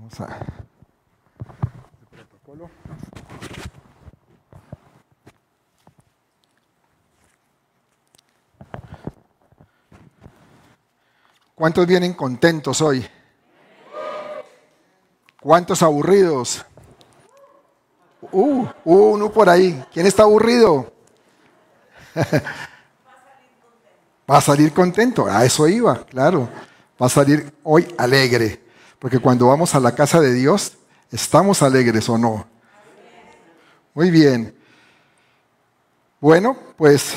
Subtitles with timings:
[0.00, 0.38] Vamos a.
[2.10, 2.70] protocolo.
[11.54, 13.06] ¿Cuántos vienen contentos hoy?
[15.38, 16.64] ¿Cuántos aburridos?
[18.32, 19.84] Uh, uno por ahí.
[19.92, 20.90] ¿Quién está aburrido?
[24.30, 25.26] Va a salir contento.
[25.26, 26.48] A eso iba, claro.
[27.00, 28.69] Va a salir hoy alegre.
[29.00, 30.74] Porque cuando vamos a la casa de Dios,
[31.10, 32.46] ¿estamos alegres o no?
[33.94, 34.54] Muy bien.
[36.20, 37.14] Bueno, pues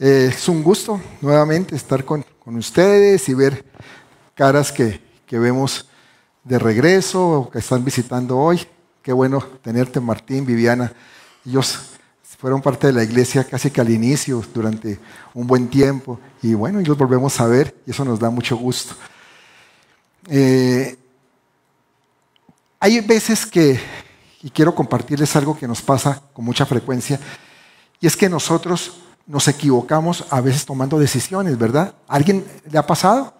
[0.00, 3.64] eh, es un gusto nuevamente estar con, ustedes y ver
[4.34, 5.88] caras que, que vemos
[6.42, 8.66] de regreso o que están visitando hoy.
[9.02, 10.92] Qué bueno tenerte, Martín, Viviana.
[11.46, 11.78] Ellos
[12.38, 14.98] fueron parte de la iglesia casi que al inicio, durante
[15.32, 16.18] un buen tiempo.
[16.42, 18.96] Y bueno, y los volvemos a ver y eso nos da mucho gusto.
[20.28, 20.96] Eh,
[22.80, 23.80] hay veces que,
[24.42, 27.18] y quiero compartirles algo que nos pasa con mucha frecuencia,
[28.00, 31.94] y es que nosotros nos equivocamos a veces tomando decisiones, ¿verdad?
[32.08, 33.34] ¿Alguien le ha pasado?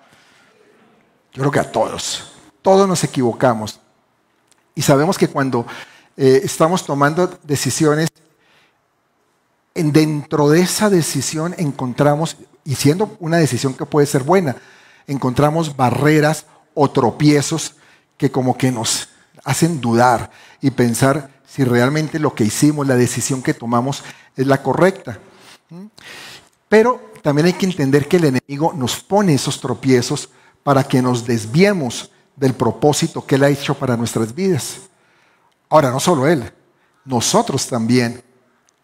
[1.33, 2.33] Yo creo que a todos.
[2.63, 3.81] Todos nos equivocamos.
[4.75, 5.67] Y sabemos que cuando
[6.17, 8.09] eh, estamos tomando decisiones,
[9.75, 14.57] en dentro de esa decisión encontramos, y siendo una decisión que puede ser buena,
[15.07, 17.77] encontramos barreras o tropiezos
[18.17, 19.09] que como que nos
[19.45, 20.31] hacen dudar
[20.61, 24.03] y pensar si realmente lo que hicimos, la decisión que tomamos
[24.37, 25.19] es la correcta.
[26.69, 30.31] Pero también hay que entender que el enemigo nos pone esos tropiezos
[30.63, 34.81] para que nos desviemos del propósito que Él ha hecho para nuestras vidas.
[35.69, 36.53] Ahora, no solo Él,
[37.05, 38.23] nosotros también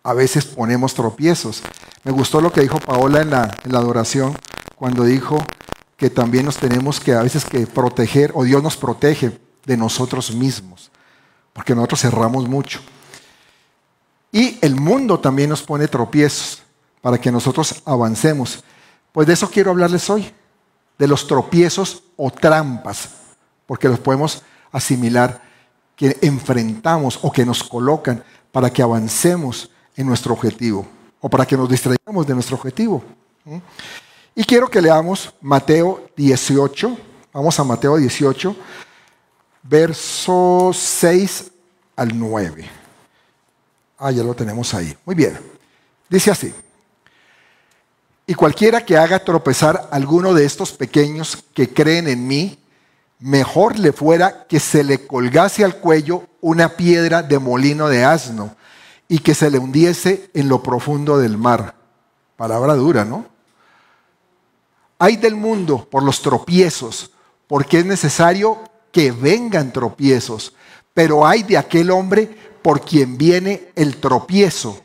[0.02, 1.62] a veces ponemos tropiezos.
[2.04, 4.36] Me gustó lo que dijo Paola en la, en la adoración
[4.76, 5.38] cuando dijo
[6.00, 10.34] que también nos tenemos que a veces que proteger, o Dios nos protege de nosotros
[10.34, 10.90] mismos,
[11.52, 12.80] porque nosotros cerramos mucho.
[14.32, 16.62] Y el mundo también nos pone tropiezos
[17.02, 18.64] para que nosotros avancemos.
[19.12, 20.32] Pues de eso quiero hablarles hoy,
[20.98, 23.10] de los tropiezos o trampas,
[23.66, 25.42] porque los podemos asimilar
[25.96, 30.88] que enfrentamos o que nos colocan para que avancemos en nuestro objetivo
[31.20, 33.04] o para que nos distraigamos de nuestro objetivo.
[34.34, 36.98] Y quiero que leamos Mateo 18.
[37.32, 38.56] Vamos a Mateo 18,
[39.62, 41.50] versos 6
[41.96, 42.68] al 9.
[43.98, 44.96] Ah, ya lo tenemos ahí.
[45.04, 45.38] Muy bien.
[46.08, 46.52] Dice así.
[48.26, 52.58] Y cualquiera que haga tropezar alguno de estos pequeños que creen en mí,
[53.18, 58.54] mejor le fuera que se le colgase al cuello una piedra de molino de asno
[59.08, 61.74] y que se le hundiese en lo profundo del mar.
[62.36, 63.26] Palabra dura, ¿no?
[65.02, 67.10] Hay del mundo por los tropiezos,
[67.46, 68.58] porque es necesario
[68.92, 70.52] que vengan tropiezos,
[70.92, 72.28] pero hay de aquel hombre
[72.60, 74.78] por quien viene el tropiezo.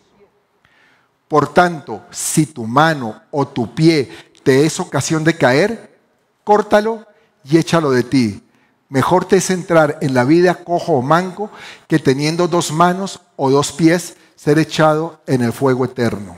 [1.28, 4.10] Por tanto, si tu mano o tu pie
[4.42, 6.00] te es ocasión de caer,
[6.46, 7.06] córtalo
[7.44, 8.42] y échalo de ti.
[8.88, 11.52] Mejor te es entrar en la vida cojo o manco
[11.90, 16.38] que teniendo dos manos o dos pies ser echado en el fuego eterno.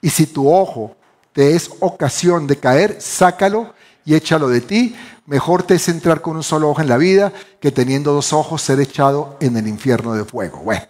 [0.00, 0.94] Y si tu ojo
[1.38, 3.72] te es ocasión de caer, sácalo
[4.04, 4.96] y échalo de ti.
[5.26, 8.60] Mejor te es entrar con un solo ojo en la vida que teniendo dos ojos
[8.60, 10.58] ser echado en el infierno de fuego.
[10.58, 10.82] Bueno,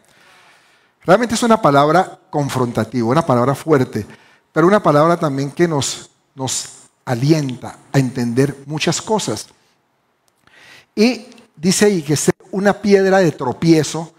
[1.05, 4.07] realmente es una palabra confrontativa, una palabra fuerte,
[4.51, 6.71] pero una palabra también que nos, nos
[7.05, 9.49] alienta a entender muchas cosas.
[10.95, 11.27] Y
[11.57, 14.15] dice ahí que es una piedra de tropiezo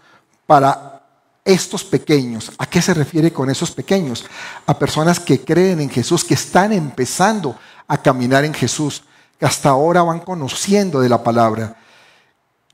[0.46, 0.99] para
[1.44, 4.24] estos pequeños, ¿a qué se refiere con esos pequeños?
[4.66, 7.58] A personas que creen en Jesús, que están empezando
[7.88, 9.04] a caminar en Jesús,
[9.38, 11.76] que hasta ahora van conociendo de la palabra.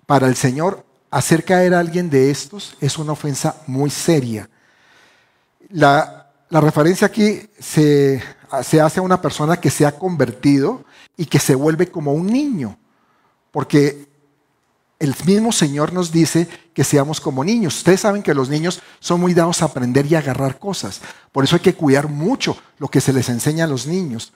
[0.04, 4.48] Para el Señor, hacer caer a alguien de estos es una ofensa muy seria.
[5.70, 8.22] La, referencia aquí se,
[8.62, 10.84] se hace a una persona que se ha convertido
[11.16, 12.78] y que se vuelve como un niño,
[13.50, 14.08] porque
[14.98, 17.76] el mismo Señor nos dice que seamos como niños.
[17.76, 21.00] Ustedes saben que los niños son muy dados a aprender y agarrar cosas.
[21.32, 24.32] Por eso hay que cuidar mucho lo que se les enseña a los niños.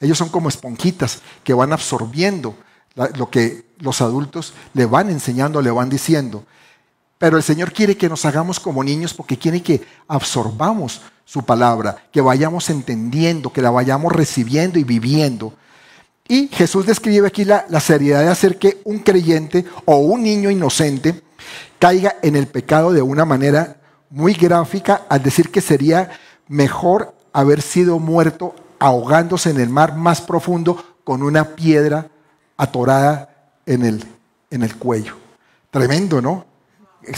[0.00, 2.56] Ellos son como esponjitas que van absorbiendo
[2.94, 6.44] lo que los adultos le van enseñando, le van diciendo.
[7.18, 12.02] Pero el Señor quiere que nos hagamos como niños porque quiere que absorbamos su palabra,
[12.10, 15.52] que vayamos entendiendo, que la vayamos recibiendo y viviendo.
[16.30, 21.22] Y Jesús describe aquí la, seriedad de hacer que un creyente o un niño inocente
[21.80, 23.80] caiga en el pecado de una manera
[24.10, 26.08] muy gráfica al decir que sería
[26.46, 32.06] mejor haber sido muerto ahogándose en el mar más profundo con una piedra
[32.56, 34.04] atorada en el,
[34.52, 35.16] en el cuello.
[35.72, 36.46] Tremendo, ¿no?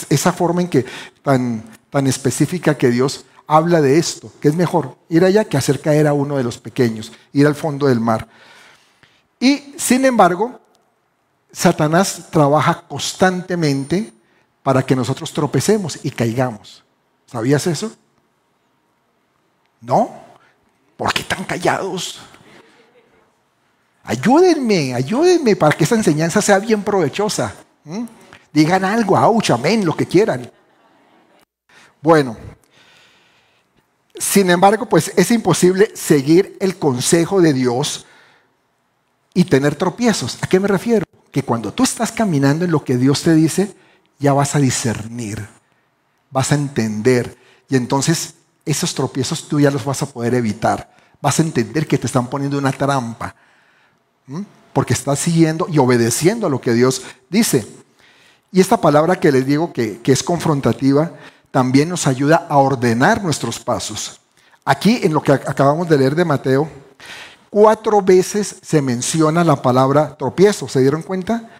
[0.08, 0.86] esa forma en que
[1.22, 5.82] tan, tan específica que Dios habla de esto, que es mejor ir allá que hacer
[5.82, 8.26] caer a uno de los pequeños, ir al fondo del mar.
[9.42, 10.60] Y sin embargo,
[11.50, 14.12] Satanás trabaja constantemente
[14.62, 16.84] para que nosotros tropecemos y caigamos.
[17.26, 17.90] ¿Sabías eso?
[19.80, 20.14] ¿No?
[20.96, 22.20] ¿Por qué tan callados?
[24.04, 27.52] Ayúdenme, ayúdenme para que esa enseñanza sea bien provechosa.
[28.52, 30.48] Digan algo, ouch, amén, lo que quieran.
[32.00, 32.36] Bueno,
[34.14, 38.06] sin embargo, pues es imposible seguir el consejo de Dios
[39.34, 40.38] y tener tropiezos.
[40.42, 41.04] ¿A qué me refiero?
[41.30, 43.74] Que cuando tú estás caminando en lo que Dios te dice,
[44.18, 45.46] ya vas a discernir,
[46.30, 47.36] vas a entender.
[47.68, 48.34] Y entonces
[48.64, 50.94] esos tropiezos tú ya los vas a poder evitar.
[51.20, 53.34] Vas a entender que te están poniendo una trampa.
[54.72, 57.66] Porque estás siguiendo y obedeciendo a lo que Dios dice.
[58.50, 61.12] Y esta palabra que les digo que, que es confrontativa,
[61.50, 64.20] también nos ayuda a ordenar nuestros pasos.
[64.64, 66.68] Aquí en lo que acabamos de leer de Mateo,
[67.52, 71.50] cuatro veces se menciona la palabra tropiezo, ¿se dieron cuenta?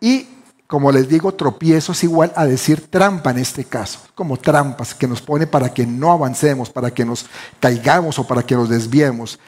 [0.00, 0.28] Y
[0.68, 5.08] como les digo, tropiezo es igual a decir trampa en este caso, como trampas que
[5.08, 7.26] nos pone para que no avancemos, para que nos
[7.58, 9.40] caigamos o para que nos desviemos.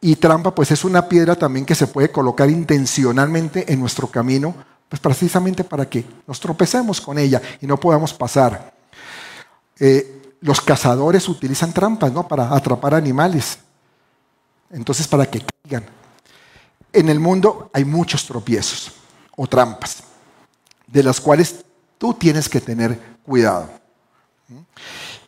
[0.00, 4.54] Y trampa pues es una piedra también que se puede colocar intencionalmente en nuestro camino
[4.88, 8.72] pues precisamente para que nos tropecemos con ella y no podamos pasar.
[9.80, 12.28] Eh, los cazadores utilizan trampas ¿no?
[12.28, 13.58] para atrapar animales.
[14.70, 15.86] Entonces, para que caigan.
[16.92, 18.92] En el mundo hay muchos tropiezos
[19.36, 20.02] o trampas,
[20.86, 21.64] de las cuales
[21.98, 23.68] tú tienes que tener cuidado.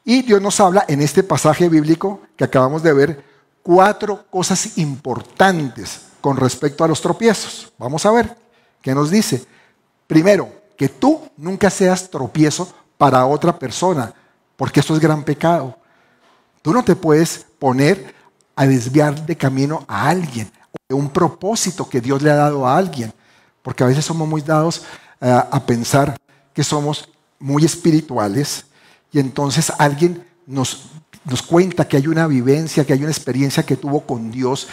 [0.05, 3.25] Y Dios nos habla en este pasaje bíblico que acabamos de ver
[3.63, 7.71] cuatro cosas importantes con respecto a los tropiezos.
[7.77, 8.35] Vamos a ver.
[8.81, 9.45] ¿Qué nos dice?
[10.07, 14.15] Primero, que tú nunca seas tropiezo para otra persona,
[14.57, 15.77] porque esto es gran pecado.
[16.63, 18.15] Tú no te puedes poner
[18.59, 20.51] a desviar de camino a alguien,
[20.89, 23.15] de un propósito que Dios le ha dado a alguien,
[23.63, 24.83] porque a veces somos muy dados
[25.21, 26.17] eh, a pensar
[26.53, 27.09] que somos
[27.39, 28.65] muy espirituales
[29.13, 30.91] y entonces alguien nos,
[31.25, 34.67] nos cuenta que hay una vivencia, que hay una experiencia que tuvo con Dios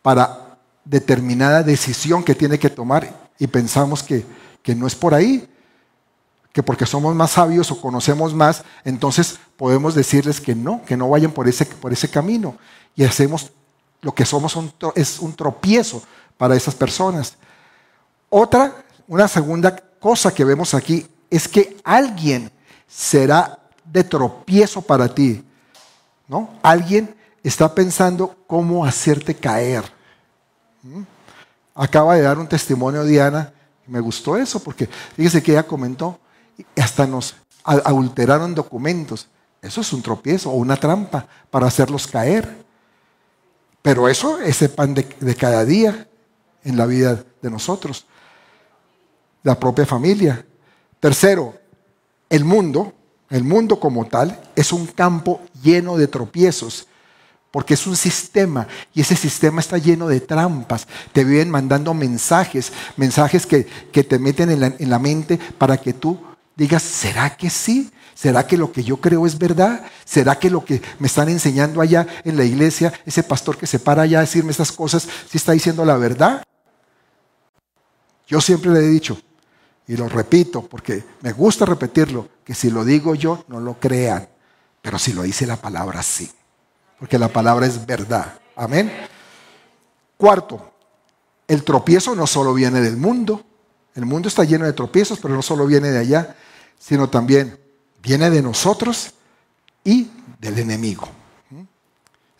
[0.00, 4.24] para determinada decisión que tiene que tomar y pensamos que,
[4.74, 5.46] no es por ahí,
[6.52, 11.08] que porque somos más sabios o conocemos más, entonces podemos decirles que no, que no
[11.08, 12.56] vayan por ese, por ese camino.
[12.96, 13.52] Y hacemos
[14.00, 14.56] lo que somos
[14.94, 16.02] es un tropiezo
[16.36, 17.34] para esas personas.
[18.28, 22.50] Otra, una segunda cosa que vemos aquí es que alguien
[22.88, 25.44] será de tropiezo para ti.
[26.26, 26.50] ¿no?
[26.62, 29.84] Alguien está pensando cómo hacerte caer.
[30.82, 31.02] ¿Mm?
[31.74, 33.52] Acaba de dar un testimonio Diana,
[33.86, 34.86] me gustó eso porque
[35.16, 36.18] fíjese que ella comentó,
[36.76, 39.28] hasta nos adulteraron documentos.
[39.62, 42.64] Eso es un tropiezo o una trampa para hacerlos caer.
[43.82, 46.06] Pero eso es el pan de, cada día
[46.64, 48.06] en la vida de nosotros,
[49.42, 50.44] la propia familia.
[50.98, 51.54] Tercero,
[52.28, 52.92] el mundo,
[53.30, 56.86] el mundo como tal, es un campo lleno de tropiezos
[57.50, 60.86] porque es un sistema y ese sistema está lleno de trampas.
[61.12, 66.18] Te viven mandando mensajes, mensajes que, te meten en la, mente para que tú
[66.64, 67.90] digas, ¿será que sí?
[68.14, 69.82] ¿Será que lo que yo creo es verdad?
[70.04, 73.78] ¿Será que lo que me están enseñando allá en la iglesia, ese pastor que se
[73.78, 76.42] para allá a decirme estas cosas, sí está diciendo la verdad?
[78.26, 79.20] Yo siempre le he dicho,
[79.86, 84.28] y lo repito porque me gusta repetirlo, que si lo digo yo, no lo crean,
[84.82, 86.30] pero si lo dice la palabra, sí
[87.00, 88.38] porque la palabra es verdad.
[88.54, 88.92] Amén.
[90.18, 90.74] Cuarto,
[91.48, 93.42] el tropiezo no solo viene del mundo,
[93.94, 96.36] el mundo está lleno de tropiezos, pero no solo viene de allá,
[96.80, 97.60] sino también
[98.02, 99.12] viene de nosotros
[99.84, 100.10] y
[100.40, 101.08] del enemigo.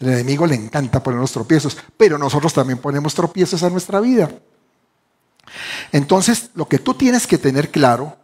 [0.00, 4.28] El enemigo le encanta ponernos tropiezos, pero nosotros también ponemos tropiezos a nuestra vida.
[5.92, 8.16] Entonces, lo que tú tienes que tener claro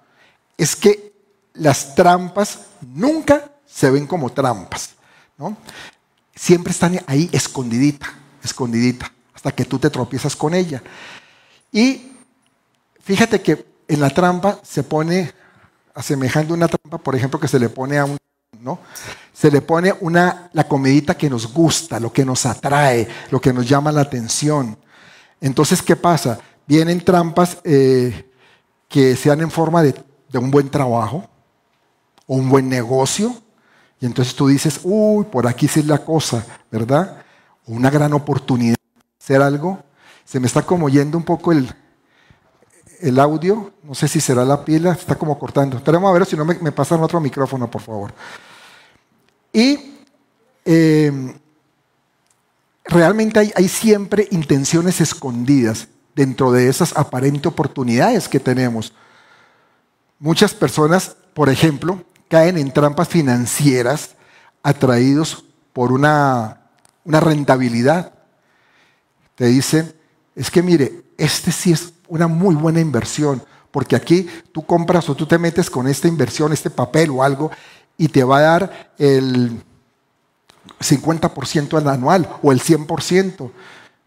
[0.56, 1.12] es que
[1.52, 4.94] las trampas nunca se ven como trampas.
[5.38, 5.56] ¿no?
[6.36, 8.12] siempre están ahí escondidita,
[8.44, 10.82] escondidita, hasta que tú te tropiezas con ella.
[11.72, 12.12] Y
[13.02, 15.32] fíjate que en la trampa se pone,
[15.96, 18.18] asemejando una trampa, por ejemplo, que se le pone a un,
[18.60, 18.78] ¿no?
[19.32, 23.52] Se le pone una, la comidita que nos gusta, lo que nos atrae, lo que
[23.52, 24.78] nos llama la atención.
[25.40, 26.38] Entonces, ¿qué pasa?
[26.66, 28.30] Vienen trampas eh,
[28.88, 29.94] que sean en forma de,
[30.34, 31.26] un buen trabajo
[32.26, 33.34] o un buen negocio,
[33.98, 37.22] y entonces tú dices, uy, por aquí sí es la cosa, ¿verdad?
[37.64, 39.82] Una gran oportunidad de hacer algo.
[40.26, 41.74] Se me está como yendo un poco el,
[43.00, 43.72] el audio.
[43.82, 45.76] No sé si será la pila, está como cortando.
[45.76, 48.12] Esperemos a ver si no me, pasan otro micrófono, por favor.
[49.52, 50.00] Y
[50.64, 51.34] eh,
[52.84, 58.92] realmente hay, hay siempre intenciones escondidas dentro de esas aparentes oportunidades que tenemos.
[60.18, 64.16] Muchas personas, por ejemplo, caen en trampas financieras
[64.62, 66.62] atraídos por una,
[67.04, 68.12] una rentabilidad.
[69.34, 69.94] Te dicen,
[70.34, 75.14] es que mire, este sí es una muy buena inversión, porque aquí tú compras o
[75.14, 77.50] tú te metes con esta inversión, este papel o algo,
[77.98, 79.62] y te va a dar el
[80.80, 83.50] 50% al anual o el 100%,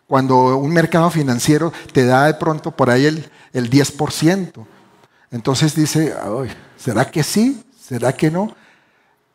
[0.07, 4.65] cuando un mercado financiero te da de pronto por ahí el, el 10%.
[5.31, 6.15] Entonces dice,
[6.77, 7.63] ¿será que sí?
[7.79, 8.55] ¿Será que no?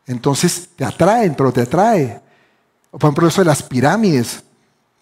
[0.07, 2.21] Entonces te atraen, pero te atrae.
[2.91, 4.43] Por ejemplo, eso de las pirámides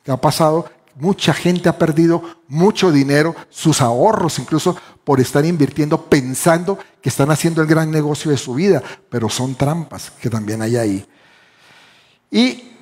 [0.03, 6.05] que ha pasado, mucha gente ha perdido mucho dinero, sus ahorros incluso por estar invirtiendo
[6.07, 10.63] pensando que están haciendo el gran negocio de su vida, pero son trampas que también
[10.63, 11.07] hay ahí.
[12.31, 12.73] Y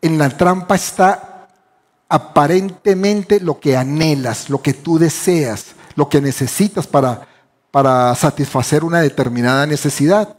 [0.00, 1.48] en la trampa está
[2.08, 7.26] aparentemente lo que anhelas, lo que tú deseas, lo que necesitas para,
[7.70, 10.36] para satisfacer una determinada necesidad.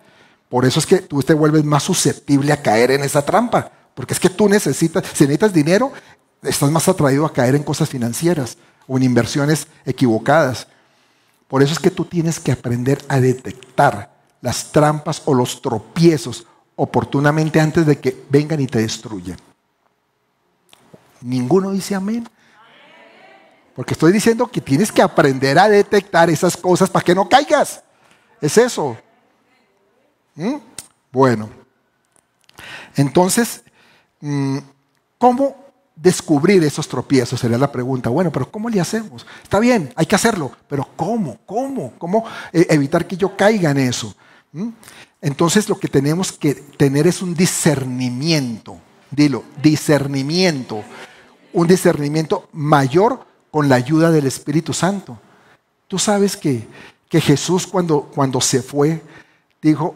[0.49, 3.71] Por eso es que tú te vuelves más susceptible a caer en esa trampa.
[3.95, 5.91] Porque es que tú necesitas, si necesitas dinero,
[6.43, 8.57] estás más atraído a caer en cosas financieras
[8.87, 10.67] o en inversiones equivocadas.
[11.47, 16.45] Por eso es que tú tienes que aprender a detectar las trampas o los tropiezos
[16.75, 19.37] oportunamente antes de que vengan y te destruyan.
[21.21, 22.27] Ninguno dice amén.
[23.75, 27.83] Porque estoy diciendo que tienes que aprender a detectar esas cosas para que no caigas.
[28.39, 28.97] Es eso.
[30.35, 30.57] ¿Mm?
[31.11, 31.49] Bueno.
[32.95, 33.63] Entonces,
[34.19, 34.57] mm,
[35.17, 35.62] ¿cómo
[35.95, 37.39] descubrir esos tropiezos?
[37.39, 38.09] Sería la pregunta.
[38.09, 39.25] Bueno, pero ¿cómo le hacemos?
[39.41, 41.39] Está bien, hay que hacerlo, pero ¿cómo?
[41.45, 41.93] ¿Cómo?
[41.97, 44.15] ¿Cómo eh, evitar que yo caiga en eso?
[44.51, 44.69] ¿Mm?
[45.21, 48.77] Entonces lo que tenemos que tener es un discernimiento.
[49.09, 50.83] Dilo, discernimiento.
[51.53, 55.19] Un discernimiento mayor con la ayuda del Espíritu Santo.
[55.87, 56.67] Tú sabes que,
[57.07, 59.01] que Jesús cuando, cuando se fue,
[59.61, 59.95] dijo,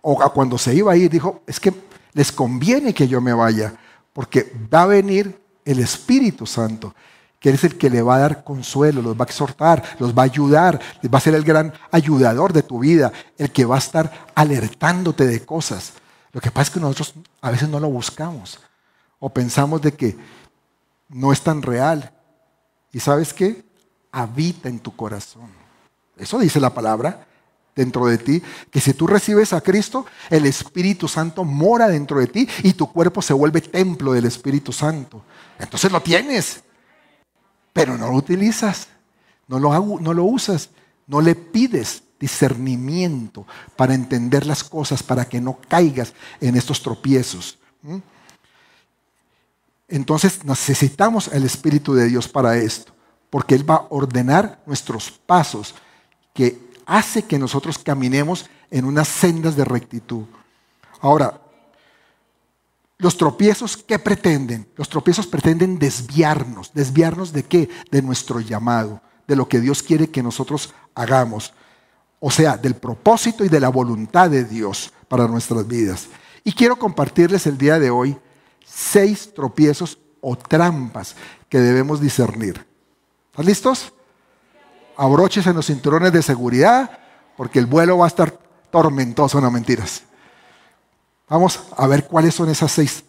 [0.00, 1.72] o cuando se iba a ir, dijo, es que
[2.14, 3.74] les conviene que yo me vaya,
[4.12, 6.94] porque va a venir el Espíritu Santo,
[7.38, 10.22] que es el que le va a dar consuelo, los va a exhortar, los va
[10.22, 10.80] a ayudar,
[11.12, 15.26] va a ser el gran ayudador de tu vida, el que va a estar alertándote
[15.26, 15.94] de cosas.
[16.32, 18.60] Lo que pasa es que nosotros a veces no lo buscamos
[19.18, 20.16] o pensamos de que
[21.08, 22.12] no es tan real.
[22.92, 23.64] ¿Y sabes qué?
[24.12, 25.50] Habita en tu corazón.
[26.16, 27.26] Eso dice la palabra
[27.74, 32.26] dentro de ti, que si tú recibes a Cristo, el Espíritu Santo mora dentro de
[32.26, 35.22] ti y tu cuerpo se vuelve templo del Espíritu Santo.
[35.58, 36.62] Entonces lo tienes,
[37.72, 38.88] pero no lo utilizas,
[39.48, 40.70] no lo, no lo usas,
[41.06, 47.58] no le pides discernimiento para entender las cosas, para que no caigas en estos tropiezos.
[49.88, 52.92] Entonces necesitamos el Espíritu de Dios para esto,
[53.28, 55.74] porque Él va a ordenar nuestros pasos
[56.32, 60.24] que hace que nosotros caminemos en unas sendas de rectitud.
[61.00, 61.40] Ahora,
[62.98, 64.68] los tropiezos, ¿qué pretenden?
[64.76, 66.72] Los tropiezos pretenden desviarnos.
[66.72, 67.68] ¿Desviarnos de qué?
[67.90, 71.52] De nuestro llamado, de lo que Dios quiere que nosotros hagamos.
[72.20, 76.06] O sea, del propósito y de la voluntad de Dios para nuestras vidas.
[76.44, 78.16] Y quiero compartirles el día de hoy
[78.64, 81.16] seis tropiezos o trampas
[81.48, 82.64] que debemos discernir.
[83.30, 83.92] ¿Están listos?
[84.96, 86.98] Abroches en los cinturones de seguridad,
[87.36, 88.38] porque el vuelo va a estar
[88.70, 90.02] tormentoso, no mentiras.
[91.28, 93.04] Vamos a ver cuáles son esas seis,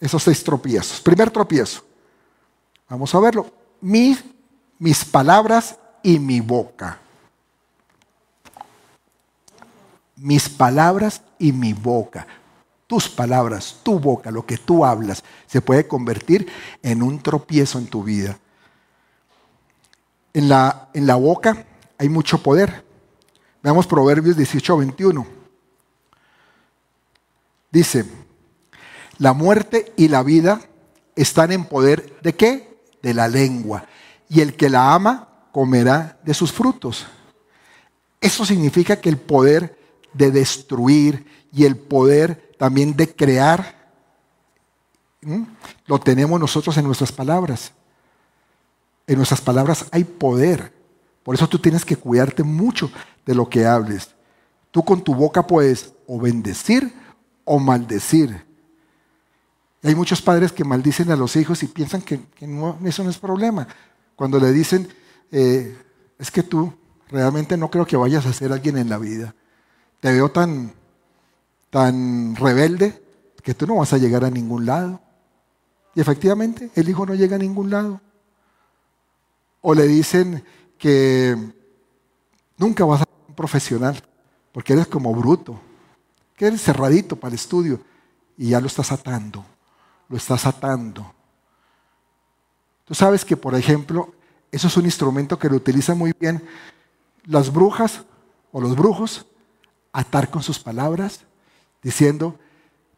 [0.00, 1.00] esos seis tropiezos.
[1.00, 1.84] Primer tropiezo.
[2.88, 3.46] Vamos a verlo.
[3.80, 6.98] mis palabras y mi boca.
[10.16, 12.26] Mis palabras y mi boca.
[12.86, 16.50] Tus palabras, tu boca, lo que tú hablas, se puede convertir
[16.82, 18.38] en un tropiezo en tu vida.
[20.38, 21.66] En la, en la boca
[21.98, 22.84] hay mucho poder.
[23.60, 25.26] Veamos Proverbios 18, 21.
[27.72, 28.04] Dice,
[29.18, 30.60] la muerte y la vida
[31.16, 32.78] están en poder de qué?
[33.02, 33.86] De la lengua.
[34.28, 37.04] Y el que la ama comerá de sus frutos.
[38.20, 39.76] Eso significa que el poder
[40.12, 43.90] de destruir y el poder también de crear
[45.84, 47.72] lo tenemos nosotros en nuestras palabras.
[49.08, 50.70] En nuestras palabras hay poder.
[51.24, 52.92] Por eso tú tienes que cuidarte mucho
[53.24, 54.10] de lo que hables.
[54.70, 56.92] Tú con tu boca puedes o bendecir
[57.44, 58.46] o maldecir.
[59.82, 62.20] hay muchos padres que maldicen a los hijos y piensan que,
[62.84, 63.66] eso no es problema.
[64.14, 64.86] Cuando le dicen,
[65.32, 65.74] eh,
[66.18, 66.74] es que tú
[67.08, 69.34] realmente no creo que vayas a ser alguien en la vida.
[70.00, 70.74] Te veo tan,
[71.70, 73.02] tan rebelde
[73.42, 75.00] que tú no vas a llegar a ningún lado.
[75.94, 78.02] Y efectivamente, el hijo no llega a ningún lado.
[79.60, 80.44] O le dicen
[80.78, 81.36] que
[82.56, 84.02] nunca vas a ser un profesional,
[84.52, 85.60] porque eres como bruto,
[86.36, 87.80] que eres cerradito para el estudio,
[88.36, 89.44] y ya lo estás atando,
[90.08, 91.12] lo estás atando.
[92.84, 94.14] Tú sabes que, por ejemplo,
[94.50, 96.42] eso es un instrumento que lo utilizan muy bien
[97.24, 98.04] las brujas
[98.52, 99.26] o los brujos,
[99.92, 101.20] atar con sus palabras,
[101.82, 102.38] diciendo,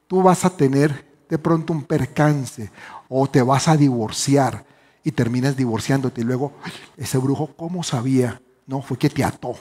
[0.06, 2.70] tú vas a tener de pronto un percance
[3.08, 4.64] o te vas a divorciar
[5.02, 6.52] y terminas divorciándote y luego,
[6.96, 8.40] ese brujo, ¿cómo sabía?
[8.66, 9.56] No, fue que te ató,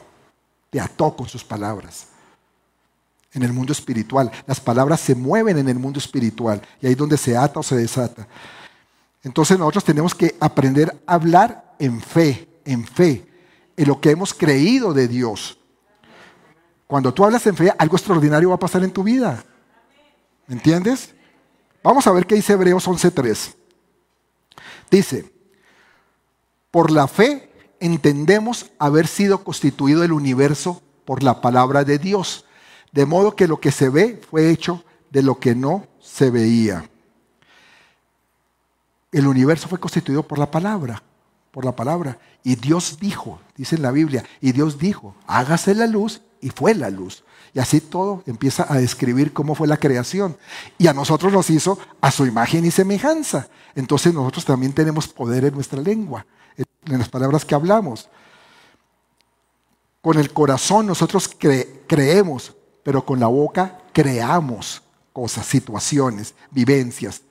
[0.69, 2.07] te ató con sus palabras.
[3.31, 6.97] En el mundo espiritual, las palabras se mueven en el mundo espiritual y ahí es
[6.97, 8.27] donde se ata o se desata.
[9.23, 13.27] Entonces nosotros tenemos que aprender a hablar en fe, en fe,
[13.77, 15.59] en lo que hemos creído de Dios.
[16.87, 19.43] Cuando tú hablas en fe, algo extraordinario va a pasar en tu vida.
[20.47, 21.13] ¿Me entiendes?
[21.83, 23.58] Vamos a ver qué dice Hebreos 11.3.
[24.89, 25.31] Dice,
[26.71, 32.45] por la fe entendemos haber sido constituido el universo por la palabra de Dios,
[32.91, 36.89] de modo que lo que se ve fue hecho de lo que no se veía.
[39.11, 41.01] El universo fue constituido por la palabra,
[41.51, 42.19] por la palabra.
[42.43, 46.75] Y Dios dijo, dice en la Biblia, y Dios dijo, hágase la luz y fue
[46.75, 47.23] la luz.
[47.53, 50.37] Y así todo empieza a describir cómo fue la creación.
[50.77, 53.47] Y a nosotros nos hizo a su imagen y semejanza.
[53.75, 56.25] Entonces nosotros también tenemos poder en nuestra lengua,
[56.57, 58.09] en las palabras que hablamos.
[60.01, 61.29] Con el corazón nosotros
[61.87, 67.21] creemos, pero con la boca creamos cosas, situaciones, vivencias.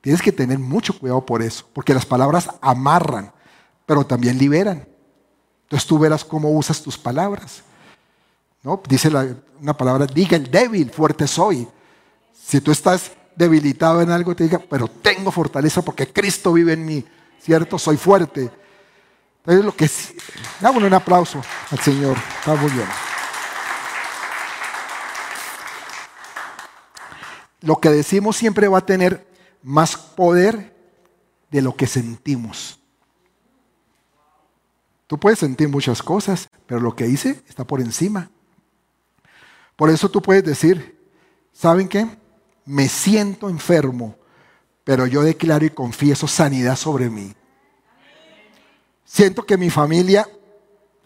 [0.00, 3.32] Tienes que tener mucho cuidado por eso, porque las palabras amarran,
[3.86, 4.86] pero también liberan.
[5.62, 7.62] Entonces tú verás cómo usas tus palabras.
[8.64, 8.82] ¿No?
[8.88, 9.10] Dice
[9.60, 11.68] una palabra, diga el débil, fuerte soy.
[12.32, 16.84] Si tú estás debilitado en algo, te diga, pero tengo fortaleza porque Cristo vive en
[16.84, 17.04] mí,
[17.40, 17.78] ¿cierto?
[17.78, 18.50] Soy fuerte.
[19.38, 19.90] Entonces lo que
[20.60, 22.16] Dámosle un aplauso al Señor.
[22.38, 22.88] Está muy bien.
[27.60, 29.26] Lo que decimos siempre va a tener
[29.62, 30.74] más poder
[31.50, 32.78] de lo que sentimos.
[35.06, 38.30] Tú puedes sentir muchas cosas, pero lo que dice está por encima.
[39.76, 40.98] Por eso tú puedes decir,
[41.52, 42.06] ¿saben qué?
[42.64, 44.16] Me siento enfermo,
[44.84, 47.34] pero yo declaro y confieso sanidad sobre mí.
[49.04, 50.28] Siento que mi familia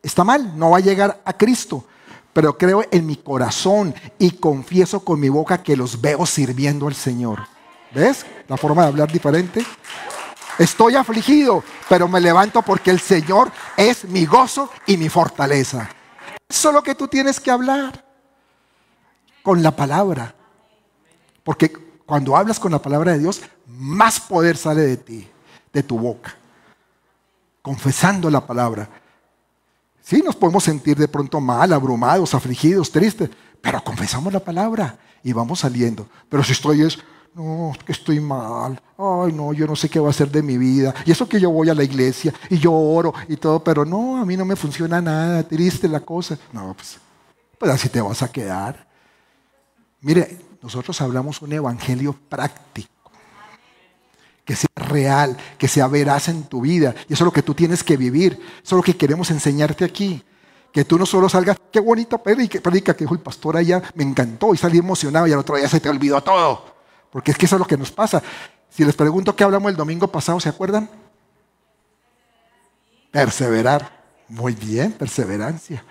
[0.02, 1.84] está mal, no va a llegar a Cristo,
[2.32, 6.94] pero creo en mi corazón y confieso con mi boca que los veo sirviendo al
[6.94, 7.40] Señor.
[7.94, 8.26] ¿Ves?
[8.48, 9.64] La forma de hablar diferente.
[10.58, 15.88] Estoy afligido, pero me levanto porque el Señor es mi gozo y mi fortaleza.
[16.48, 18.07] Eso es lo que tú tienes que hablar
[19.48, 20.34] con la palabra.
[21.42, 21.72] Porque
[22.04, 25.26] cuando hablas con la palabra de Dios, más poder sale de ti,
[25.72, 26.36] de tu boca.
[27.62, 28.90] Confesando la palabra.
[30.02, 33.30] Sí, nos podemos sentir de pronto mal, abrumados, afligidos, tristes,
[33.62, 36.06] pero confesamos la palabra y vamos saliendo.
[36.28, 36.98] Pero si estoy es,
[37.34, 40.58] no, que estoy mal, ay no, yo no sé qué va a ser de mi
[40.58, 40.94] vida.
[41.06, 44.20] Y eso que yo voy a la iglesia y yo oro y todo, pero no,
[44.20, 46.36] a mí no me funciona nada, triste la cosa.
[46.52, 46.98] No, pues,
[47.58, 48.87] pues así te vas a quedar.
[50.00, 53.10] Mire, nosotros hablamos un evangelio práctico,
[54.44, 56.94] que sea real, que sea veraz en tu vida.
[57.08, 58.32] Y eso es lo que tú tienes que vivir.
[58.62, 60.22] Eso es lo que queremos enseñarte aquí.
[60.72, 64.04] Que tú no solo salgas, qué bonito predica, predica que dijo el pastor allá, me
[64.04, 66.64] encantó y salí emocionado y al otro día se te olvidó todo.
[67.10, 68.22] Porque es que eso es lo que nos pasa.
[68.68, 70.88] Si les pregunto qué hablamos el domingo pasado, ¿se acuerdan?
[73.10, 73.98] Perseverar.
[74.28, 75.82] Muy bien, perseverancia.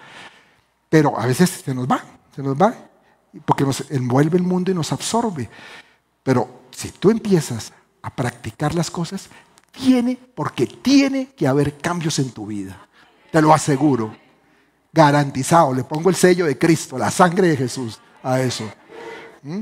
[0.90, 2.04] Pero a veces se nos va,
[2.36, 2.88] se nos va
[3.46, 5.50] porque nos envuelve el mundo y nos absorbe.
[6.24, 9.30] Pero si tú empiezas a practicar las cosas,
[9.72, 12.88] tiene, porque tiene que haber cambios en tu vida.
[13.32, 14.16] Te lo aseguro.
[14.92, 15.74] Garantizado.
[15.74, 18.70] Le pongo el sello de Cristo, la sangre de Jesús a eso.
[19.44, 19.62] ¿Mm?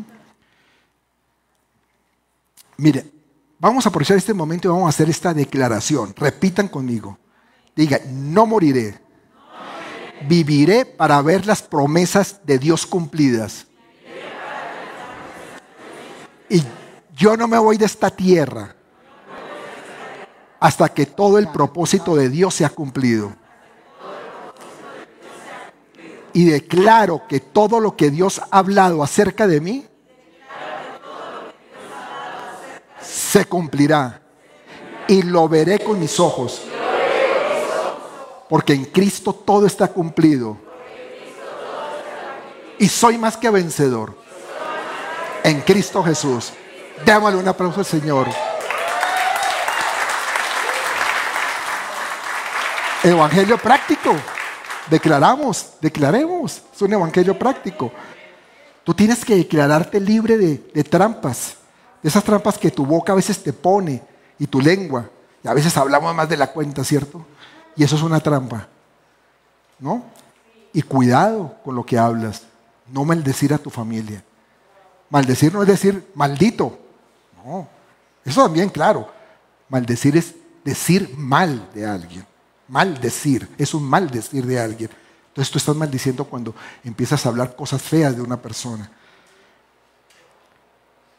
[2.78, 3.12] Mire,
[3.60, 6.14] vamos a aprovechar este momento y vamos a hacer esta declaración.
[6.16, 7.18] Repitan conmigo.
[7.76, 9.05] Diga, no moriré
[10.22, 13.68] viviré para ver las promesas de Dios cumplidas.
[16.50, 16.62] Y
[17.16, 18.76] yo no me voy de esta tierra
[20.60, 23.36] hasta que todo el propósito de Dios sea cumplido.
[26.34, 29.86] Y declaro que todo lo que Dios ha hablado acerca de mí
[33.02, 34.22] se cumplirá
[35.08, 36.62] y lo veré con mis ojos.
[38.50, 40.58] Porque en Cristo todo está cumplido.
[42.78, 44.16] Y soy más que vencedor.
[45.44, 46.52] En Cristo Jesús.
[47.06, 48.28] Démosle un aplauso al Señor.
[53.04, 54.16] Evangelio práctico.
[54.90, 56.62] Declaramos, declaremos.
[56.74, 57.92] Es un evangelio práctico.
[58.84, 61.56] Tú tienes que declararte libre de, de trampas.
[62.02, 64.02] De esas trampas que tu boca a veces te pone
[64.38, 65.10] y tu lengua.
[65.44, 67.26] Y a veces hablamos más de la cuenta, ¿cierto?
[67.76, 68.68] Y eso es una trampa.
[69.80, 70.04] ¿No?
[70.74, 72.44] Y cuidado con lo que hablas.
[72.88, 74.24] No maldecir a tu familia.
[75.10, 76.78] Maldecir no es decir maldito.
[77.44, 77.68] No.
[78.24, 79.10] Eso también, claro.
[79.70, 80.34] Maldecir es
[80.64, 82.26] decir mal de alguien.
[82.68, 83.50] Maldecir.
[83.58, 84.90] Es un maldecir de alguien.
[85.28, 88.90] Entonces tú estás maldiciendo cuando empiezas a hablar cosas feas de una persona.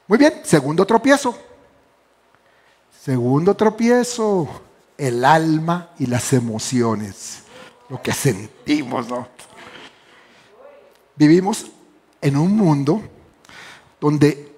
[0.08, 1.36] Muy bien, segundo tropiezo.
[3.02, 4.48] Segundo tropiezo,
[4.98, 7.42] el alma y las emociones,
[7.88, 9.28] lo que sentimos, ¿no?
[11.16, 11.66] Vivimos
[12.20, 13.02] en un mundo
[14.00, 14.54] donde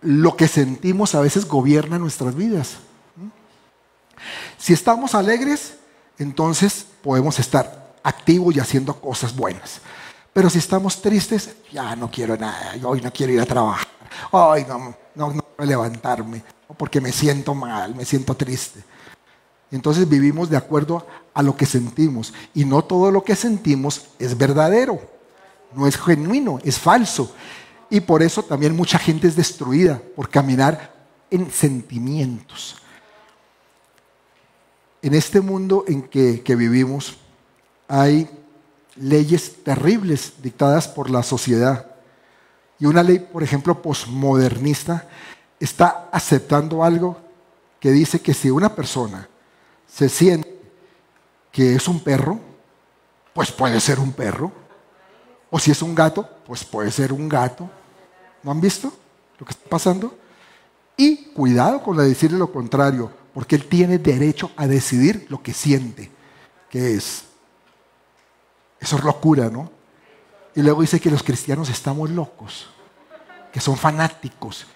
[0.00, 2.76] lo que sentimos a veces gobierna nuestras vidas.
[4.56, 5.76] Si estamos alegres,
[6.18, 9.80] entonces podemos estar activos y haciendo cosas buenas.
[10.32, 13.88] Pero si estamos tristes, ya no quiero nada, hoy no quiero ir a trabajar,
[14.30, 16.44] hoy no, no, no levantarme,
[16.76, 18.82] porque me siento mal, me siento triste.
[19.70, 24.36] Entonces vivimos de acuerdo a lo que sentimos y no todo lo que sentimos es
[24.36, 25.00] verdadero,
[25.74, 27.32] no es genuino, es falso.
[27.90, 30.94] Y por eso también mucha gente es destruida por caminar
[31.30, 32.76] en sentimientos.
[35.02, 37.16] En este mundo en que, vivimos
[37.86, 38.28] hay
[38.96, 41.86] leyes terribles dictadas por la sociedad.
[42.78, 45.08] Y una ley, por ejemplo, posmodernista,
[45.60, 47.16] está aceptando algo
[47.80, 49.28] que dice que si una persona
[49.88, 50.58] se siente
[51.50, 52.38] que es un perro,
[53.32, 54.52] pues puede ser un perro.
[55.50, 57.68] O si es un gato, pues puede ser un gato.
[58.42, 58.92] ¿No han visto
[59.38, 60.16] lo que está pasando?
[60.96, 66.10] Y cuidado con decirle lo contrario, porque él tiene derecho a decidir lo que siente,
[66.68, 67.24] que es.
[68.80, 69.70] Eso es locura, ¿no?
[70.54, 72.68] Y luego dice que los cristianos estamos locos,
[73.52, 74.66] que son fanáticos.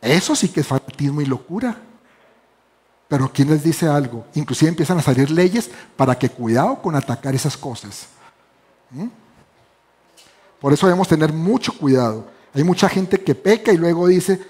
[0.00, 1.76] Eso sí que es fanatismo y locura.
[3.10, 4.24] Pero ¿quién les dice algo?
[4.34, 8.06] Inclusive empiezan a salir leyes para que cuidado con atacar esas cosas.
[8.90, 9.08] ¿Mm?
[10.60, 12.24] Por eso debemos tener mucho cuidado.
[12.54, 14.40] Hay mucha gente que peca y luego dice,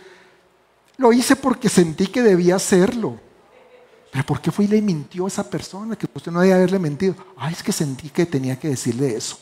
[0.99, 3.18] lo hice porque sentí que debía hacerlo.
[4.12, 6.79] Pero ¿por qué fue y le mintió a esa persona que usted no debía haberle
[6.79, 7.14] mentido?
[7.38, 9.38] Ay, es que sentí que tenía que decirle eso.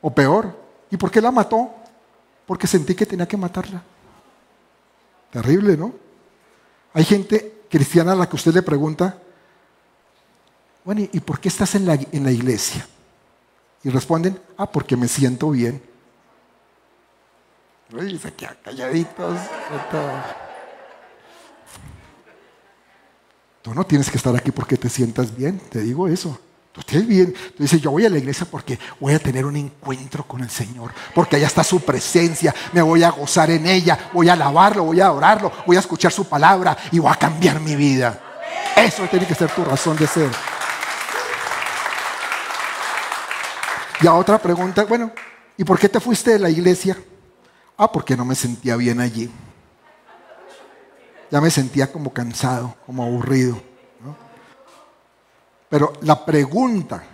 [0.00, 0.56] O peor,
[0.92, 1.70] ¿y por qué la mató?
[2.46, 3.82] Porque sentí que tenía que matarla.
[5.32, 5.92] Terrible, ¿no?
[6.92, 9.18] Hay gente cristiana la que usted le pregunta,
[10.84, 12.86] bueno, ¿y por qué estás en la, en la iglesia?
[13.82, 15.82] Y responden, ah, porque me siento bien.
[17.92, 19.38] Uy, se quedan calladitos.
[23.62, 26.38] Tú no tienes que estar aquí porque te sientas bien, te digo eso.
[26.76, 27.32] Estés bien.
[27.56, 30.50] Tú dices, yo voy a la iglesia porque voy a tener un encuentro con el
[30.50, 30.92] Señor.
[31.14, 32.54] Porque allá está su presencia.
[32.72, 34.10] Me voy a gozar en ella.
[34.12, 35.52] Voy a alabarlo, voy a adorarlo.
[35.66, 38.20] Voy a escuchar su palabra y voy a cambiar mi vida.
[38.76, 40.30] Eso tiene que ser tu razón de ser.
[44.00, 45.12] Y a otra pregunta, bueno,
[45.56, 46.98] ¿y por qué te fuiste de la iglesia?
[47.76, 49.30] Ah, porque no me sentía bien allí.
[51.30, 53.73] Ya me sentía como cansado, como aburrido.
[55.68, 57.04] Pero la pregunta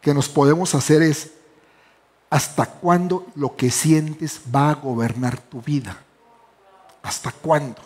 [0.00, 1.32] que nos podemos hacer es,
[2.30, 5.96] ¿hasta cuándo lo que sientes va a gobernar tu vida?
[7.02, 7.80] ¿Hasta cuándo?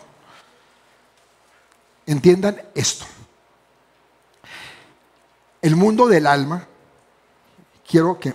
[2.05, 3.05] Entiendan esto.
[5.61, 6.65] El mundo del alma,
[7.85, 8.33] quiero que,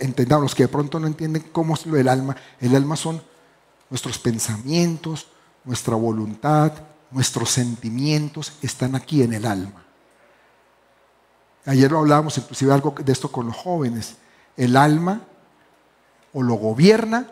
[0.00, 2.36] entendamos que de pronto no entienden cómo es lo del alma.
[2.60, 3.22] El alma son
[3.90, 5.26] nuestros pensamientos,
[5.64, 6.72] nuestra voluntad,
[7.10, 9.81] nuestros sentimientos están aquí en el alma.
[11.66, 14.16] Ayer lo hablábamos inclusive algo de esto con los jóvenes.
[14.56, 15.20] El alma
[16.32, 17.26] o lo gobierna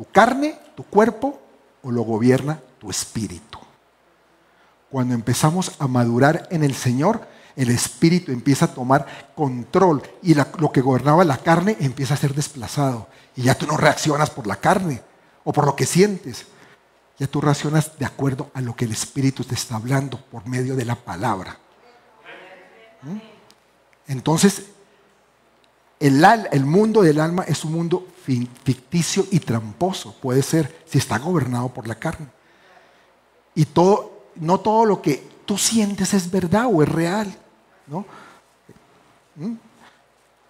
[0.00, 1.38] tu carne, tu cuerpo,
[1.82, 3.58] o lo gobierna tu espíritu.
[4.90, 10.72] Cuando empezamos a madurar en el Señor, el espíritu empieza a tomar control y lo
[10.72, 13.08] que gobernaba la carne empieza a ser desplazado.
[13.36, 15.02] Y ya tú no reaccionas por la carne
[15.44, 16.46] o por lo que sientes.
[17.18, 20.76] Ya tú reaccionas de acuerdo a lo que el espíritu te está hablando por medio
[20.76, 21.58] de la palabra.
[23.02, 23.18] ¿Mm?
[24.10, 24.64] Entonces,
[26.00, 31.16] el, el, mundo del alma es un mundo ficticio y tramposo, puede ser, si está
[31.20, 32.26] gobernado por la carne.
[33.54, 37.32] Y todo, no todo lo que tú sientes es verdad o es real.
[37.86, 38.04] ¿no?
[39.36, 39.54] ¿Mm?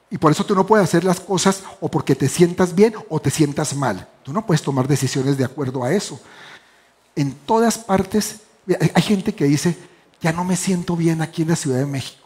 [0.09, 3.21] Y por eso tú no puedes hacer las cosas o porque te sientas bien o
[3.21, 4.09] te sientas mal.
[4.23, 6.19] Tú no puedes tomar decisiones de acuerdo a eso.
[7.15, 8.41] En todas partes,
[8.95, 9.77] hay gente que dice,
[10.23, 12.20] ya no me siento bien aquí en la Ciudad de México.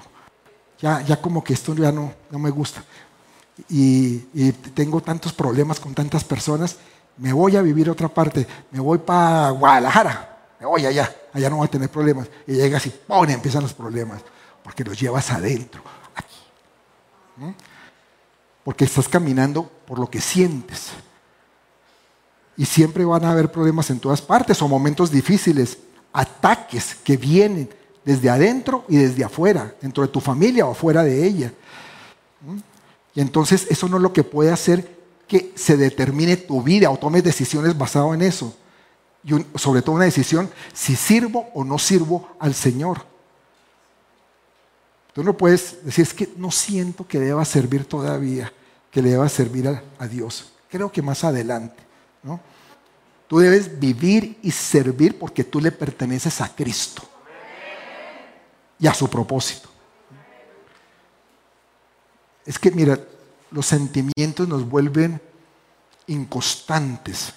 [0.84, 2.84] Ya, ya como que esto ya no, no me gusta.
[3.70, 4.18] Y,
[4.74, 6.76] tengo tantos problemas con tantas personas.
[7.16, 8.46] Me voy a vivir a otra parte.
[8.70, 10.56] Me voy para Guadalajara.
[10.60, 11.10] Me voy allá.
[11.32, 12.28] Allá no voy a tener problemas.
[12.46, 14.20] Y llegas y pone, empiezan los problemas.
[14.62, 15.82] Porque los llevas adentro.
[18.62, 20.90] Porque estás caminando por lo que sientes.
[22.58, 25.78] Y siempre van a haber problemas en todas partes o momentos difíciles,
[26.12, 27.70] ataques que vienen
[28.04, 31.52] desde adentro y desde afuera, dentro de tu familia o afuera de ella.
[32.42, 32.58] ¿Mm?
[33.14, 36.98] Y entonces eso no es lo que puede hacer que se determine tu vida o
[36.98, 38.54] tomes decisiones basado en eso.
[39.24, 43.06] Y sobre todo una decisión si sirvo o no sirvo al Señor.
[45.14, 48.52] Tú no puedes decir, es que no siento que deba servir todavía,
[48.90, 50.52] que le deba servir a, Dios.
[50.68, 51.80] Creo que más adelante,
[52.22, 52.40] ¿no?
[53.28, 57.08] Tú debes vivir y servir porque tú le perteneces a Cristo
[58.78, 59.68] y a su propósito.
[62.44, 62.98] Es que, mira,
[63.50, 65.20] los sentimientos nos vuelven
[66.06, 67.32] inconstantes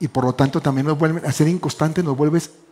[0.00, 2.16] y por lo tanto también nos vuelven a ser inconstantes, nos,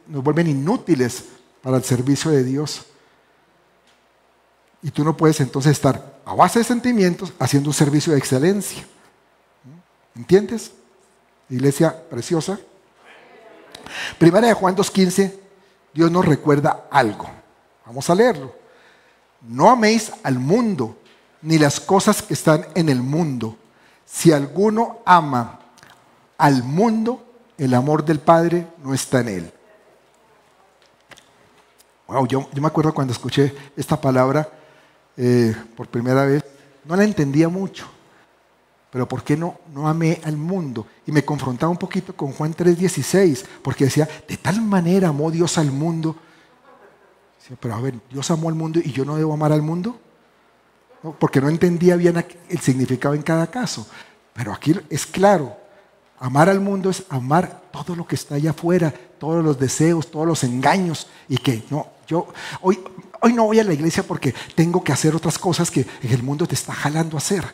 [0.07, 1.25] nos vuelven inútiles
[1.63, 2.83] para el servicio de Dios.
[4.83, 8.85] Y tú no puedes entonces estar a base de sentimientos haciendo un servicio de excelencia.
[10.17, 10.73] ¿Entiendes?
[11.49, 12.59] Iglesia preciosa.
[14.19, 15.35] Primera de Juan 2.15,
[15.95, 17.42] Dios nos recuerda algo.
[17.87, 18.55] Vamos a leerlo.
[19.43, 20.97] No améis al mundo
[21.43, 23.57] ni las cosas que están en el mundo.
[24.07, 25.61] Si alguno ama
[26.39, 27.25] al mundo,
[27.59, 29.53] el amor del Padre no está en él.
[32.07, 34.49] Wow, yo, me acuerdo cuando escuché esta palabra,
[35.17, 36.45] eh, por primera vez,
[36.85, 37.87] no la entendía mucho.
[38.91, 40.87] Pero ¿por qué no, no amé al mundo?
[41.07, 45.57] Y me confrontaba un poquito con Juan 3:16, porque decía, de tal manera amó Dios
[45.57, 46.17] al mundo.
[47.61, 49.99] Pero a ver, Dios amó al mundo y yo no debo amar al mundo.
[51.19, 53.87] Porque no entendía bien el significado en cada caso.
[54.33, 55.57] Pero aquí es claro,
[56.19, 60.27] amar al mundo es amar todo lo que está allá afuera, todos los deseos, todos
[60.27, 61.09] los engaños.
[61.29, 62.29] Y que no, yo
[62.61, 62.79] hoy
[63.23, 66.47] hoy no voy a la iglesia porque tengo que hacer otras cosas que el mundo
[66.47, 67.45] te está jalando a hacer.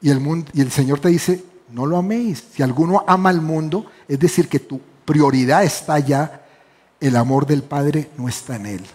[0.00, 2.44] Y el, mundo, y el Señor te dice, no lo améis.
[2.52, 6.41] Si alguno ama al mundo, es decir, que tu prioridad está allá,
[7.02, 8.86] el amor del Padre no está en él.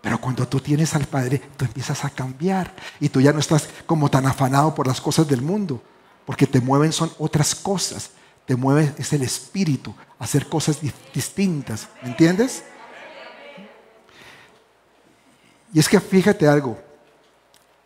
[0.00, 3.68] Pero cuando tú tienes al Padre, tú empiezas a cambiar y tú ya no estás
[3.86, 5.82] como tan afanado por las cosas del mundo,
[6.24, 8.10] porque te mueven son otras cosas.
[8.46, 10.78] Te mueve es el espíritu, hacer cosas
[11.12, 11.88] distintas.
[12.02, 12.62] ¿Me entiendes?
[15.72, 16.78] Y es que fíjate algo,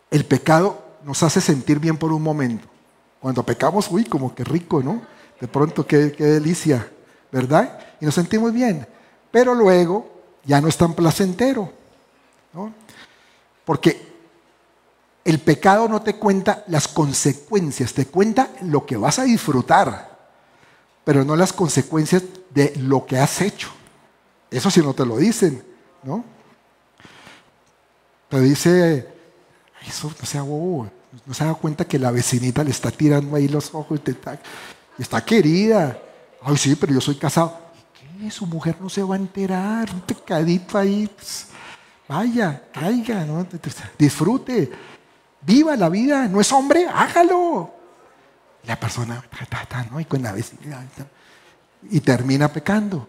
[0.09, 2.67] el pecado nos hace sentir bien por un momento.
[3.19, 5.01] Cuando pecamos, uy, como que rico, ¿no?
[5.39, 6.89] De pronto, qué, delicia,
[7.31, 7.79] ¿verdad?
[7.99, 8.87] Y nos sentimos bien.
[9.35, 10.07] Pero luego
[10.45, 11.69] ya no es tan placentero,
[12.53, 12.73] ¿no?
[13.65, 14.07] Porque
[15.25, 20.17] el pecado no te cuenta las consecuencias, te cuenta lo que vas a disfrutar,
[21.03, 23.67] pero no las consecuencias de lo que has hecho.
[24.49, 25.61] Eso sí no te lo dicen,
[26.01, 26.23] ¿no?
[28.29, 29.05] Pero dice,
[29.85, 30.89] eso no sea bobo,
[31.25, 34.39] no se da cuenta que la vecinita le está tirando ahí los ojos y, está,
[34.97, 35.99] está querida.
[36.41, 37.64] Ay, sí, pero yo soy casado.
[38.19, 38.31] ¿Qué?
[38.31, 41.09] Su mujer no se va a enterar, un pecadito ahí.
[41.15, 41.47] Pues,
[42.07, 43.45] vaya, caiga, ¿no?
[43.97, 44.71] disfrute,
[45.41, 47.73] viva la vida, no es hombre, hágalo.
[48.65, 49.23] La persona,
[49.91, 49.99] ¿no?
[49.99, 50.85] Y con la vecina,
[51.89, 53.07] y termina pecando.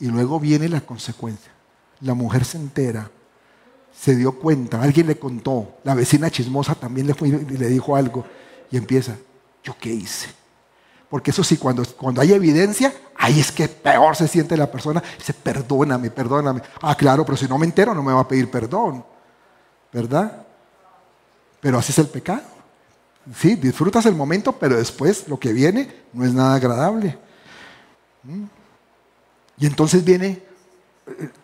[0.00, 1.52] Y luego viene la consecuencia.
[2.00, 3.08] La mujer se entera
[3.92, 8.24] se dio cuenta, alguien le contó, la vecina chismosa también le, fue le dijo algo,
[8.70, 9.16] y empieza,
[9.62, 10.28] ¿yo qué hice?
[11.12, 15.02] Porque eso sí, cuando, cuando hay evidencia, ahí es que peor se siente la persona,
[15.18, 16.62] dice, perdóname, perdóname.
[16.80, 19.04] Ah, claro, pero si no me entero no me va a pedir perdón,
[19.92, 20.46] ¿verdad?
[21.60, 22.40] Pero así es el pecado.
[23.36, 27.18] Sí, disfrutas el momento, pero después lo que viene no es nada agradable.
[28.22, 28.44] ¿Mm?
[29.58, 30.42] Y entonces viene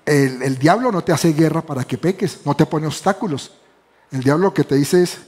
[0.07, 3.52] el, diablo no te hace guerra para que peques, no te pone obstáculos.
[4.11, 5.18] El diablo lo que te dice es,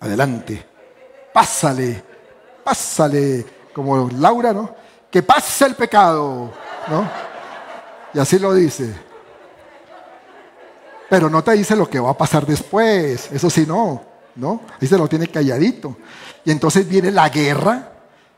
[0.00, 0.66] adelante,
[1.32, 2.07] pásale,
[2.68, 4.74] pásale, como Laura, ¿no?
[5.10, 6.52] Que pase el pecado,
[6.86, 7.10] ¿no?
[8.12, 8.94] Y así lo dice.
[11.08, 14.02] Pero no te dice lo que va a pasar después, eso sí no,
[14.34, 14.60] ¿no?
[14.78, 15.96] Ahí se lo tiene calladito.
[16.44, 17.90] Y entonces viene la guerra,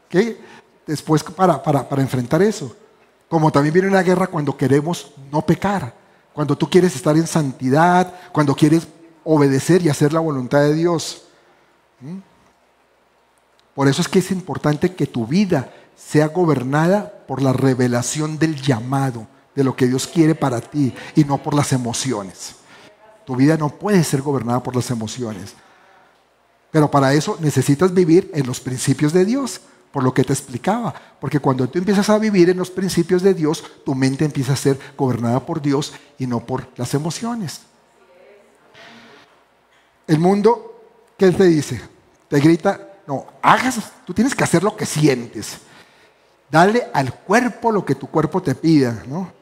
[0.08, 0.40] que
[0.86, 2.76] después para, para, para enfrentar eso.
[3.28, 5.92] Como también viene una guerra cuando queremos no pecar,
[6.32, 8.86] cuando tú quieres estar en santidad, cuando quieres
[9.24, 11.24] obedecer y hacer la voluntad de Dios.
[13.80, 18.60] Por eso es que es importante que tu vida sea gobernada por la revelación del
[18.60, 22.56] llamado, de lo que Dios quiere para ti y no por las emociones.
[23.24, 25.54] Tu vida no puede ser gobernada por las emociones.
[26.70, 30.92] Pero para eso necesitas vivir en los principios de Dios, por lo que te explicaba.
[31.18, 34.56] Porque cuando tú empiezas a vivir en los principios de Dios, tu mente empieza a
[34.56, 37.62] ser gobernada por Dios y no por las emociones.
[40.06, 40.82] El mundo,
[41.16, 41.80] ¿qué te dice?
[42.28, 45.58] Te grita, no, hagas, tú tienes que hacer lo que sientes.
[46.48, 49.32] Dale al cuerpo lo que tu cuerpo te pida, ¿no?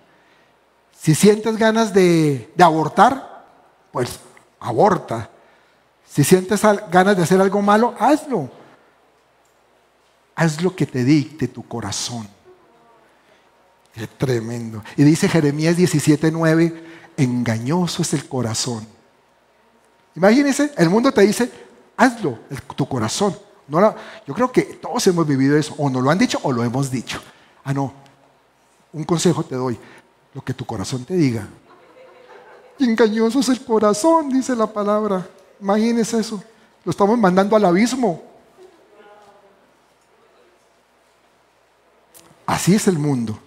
[0.98, 3.44] Si sientes ganas de, abortar,
[3.92, 4.20] pues
[4.59, 5.28] aborta.
[6.11, 8.50] Si sientes ganas de hacer algo malo, hazlo.
[10.35, 12.26] Haz lo que te dicte tu corazón.
[13.92, 14.83] Qué tremendo.
[14.96, 16.72] Y dice Jeremías 17:9,
[17.18, 18.87] engañoso es el corazón.
[20.14, 21.52] Imagínense, el mundo te dice,
[21.98, 22.38] hazlo,
[22.74, 23.37] tu corazón.
[23.68, 23.94] No
[24.26, 26.90] yo creo que todos hemos vivido eso, o nos lo han dicho o lo hemos
[26.90, 27.20] dicho.
[27.64, 27.92] Ah, no,
[28.92, 29.78] un consejo te doy,
[30.33, 31.46] lo que tu corazón te diga.
[32.78, 35.28] engañoso es el corazón, dice la palabra.
[35.61, 36.42] Imagínese eso.
[36.85, 38.22] Lo estamos mandando al abismo.
[42.46, 43.38] Así es el mundo.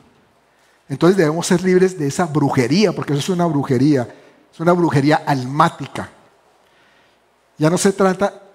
[0.88, 4.08] Entonces debemos ser libres de esa brujería, porque eso es una brujería.
[4.54, 6.10] Es una brujería almática.
[7.58, 8.51] Ya no se trata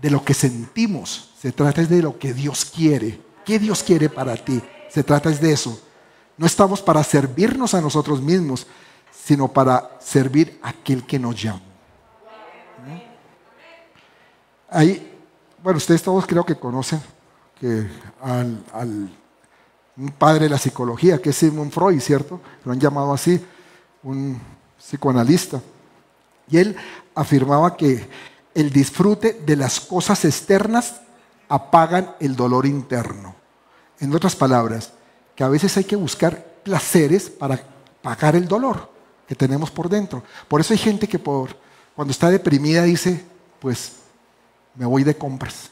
[0.00, 3.20] de lo que sentimos, se trata de lo que Dios quiere.
[3.44, 4.62] ¿Qué Dios quiere para ti?
[4.88, 5.80] Se trata de eso.
[6.36, 8.66] No estamos para servirnos a nosotros mismos,
[9.24, 11.60] sino para servir a aquel que nos llama.
[14.68, 15.14] Ahí,
[15.62, 17.00] bueno, ustedes todos creo que conocen
[17.60, 17.86] que
[18.20, 19.10] al,
[20.18, 22.40] padre de la psicología, que es Sigmund Freud, ¿cierto?
[22.64, 23.42] Lo han llamado así,
[24.02, 24.40] un
[24.76, 25.60] psicoanalista.
[26.50, 26.76] Y él
[27.14, 28.08] afirmaba que
[28.54, 31.00] el disfrute de las cosas externas
[31.48, 33.34] apagan el dolor interno.
[34.00, 34.92] En otras palabras,
[35.34, 37.60] que a veces hay que buscar placeres para
[38.02, 38.90] pagar el dolor
[39.26, 40.22] que tenemos por dentro.
[40.48, 43.24] Por eso hay gente que cuando está deprimida dice,
[43.60, 43.92] pues
[44.74, 45.70] me voy de compras.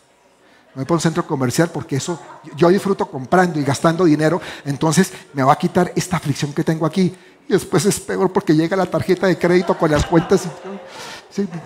[0.75, 2.19] Me voy por un centro comercial porque eso
[2.57, 6.87] yo disfruto comprando y gastando dinero, entonces me va a quitar esta aflicción que tengo
[6.87, 7.15] aquí.
[7.49, 10.45] Y después es peor porque llega la tarjeta de crédito con las cuentas.
[10.47, 10.49] Y,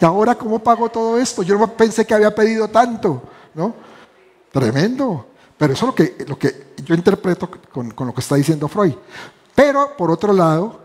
[0.00, 1.42] ahora cómo pago todo esto?
[1.42, 3.22] Yo no pensé que había pedido tanto,
[3.54, 3.74] ¿no?
[4.52, 5.26] Tremendo.
[5.56, 8.68] Pero eso es lo que, lo que yo interpreto con, con lo que está diciendo
[8.68, 8.94] Freud.
[9.54, 10.80] Pero, por otro lado,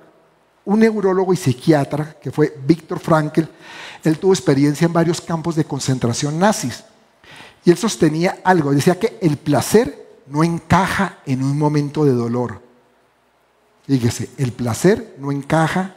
[0.65, 3.43] un neurólogo y psiquiatra, que fue Víctor Frankl,
[4.03, 6.83] él tuvo experiencia en varios campos de concentración nazis.
[7.63, 12.61] Y él sostenía algo, decía que el placer no encaja en un momento de dolor.
[13.85, 15.95] Fíjese, el placer no encaja,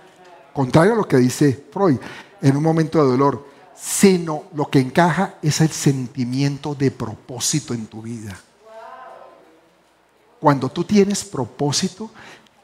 [0.53, 1.99] contrario a lo que dice Freud,
[2.45, 7.87] en un momento de dolor, sino lo que encaja es el sentimiento de propósito en
[7.87, 8.39] tu vida.
[10.39, 12.11] Cuando tú tienes propósito,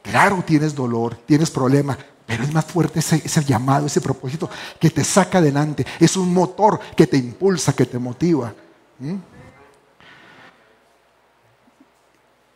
[0.03, 4.47] claro tienes dolor, tienes problemas, pero es más fuerte ese, llamado, ese propósito
[4.79, 5.83] que te saca adelante.
[5.99, 8.53] Es un motor que te impulsa, que te motiva.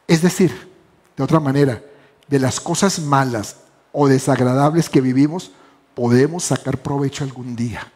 [0.08, 0.72] Es decir,
[1.18, 1.82] de otra manera,
[2.28, 3.56] de las cosas malas
[3.92, 5.52] o desagradables que vivimos,
[5.96, 7.92] podemos sacar provecho algún día.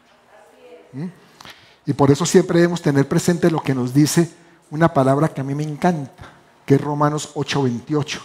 [1.85, 4.31] Y por eso siempre debemos tener presente lo que nos dice
[4.71, 6.31] una palabra que a mí me encanta,
[6.65, 8.19] que es Romanos 8:28,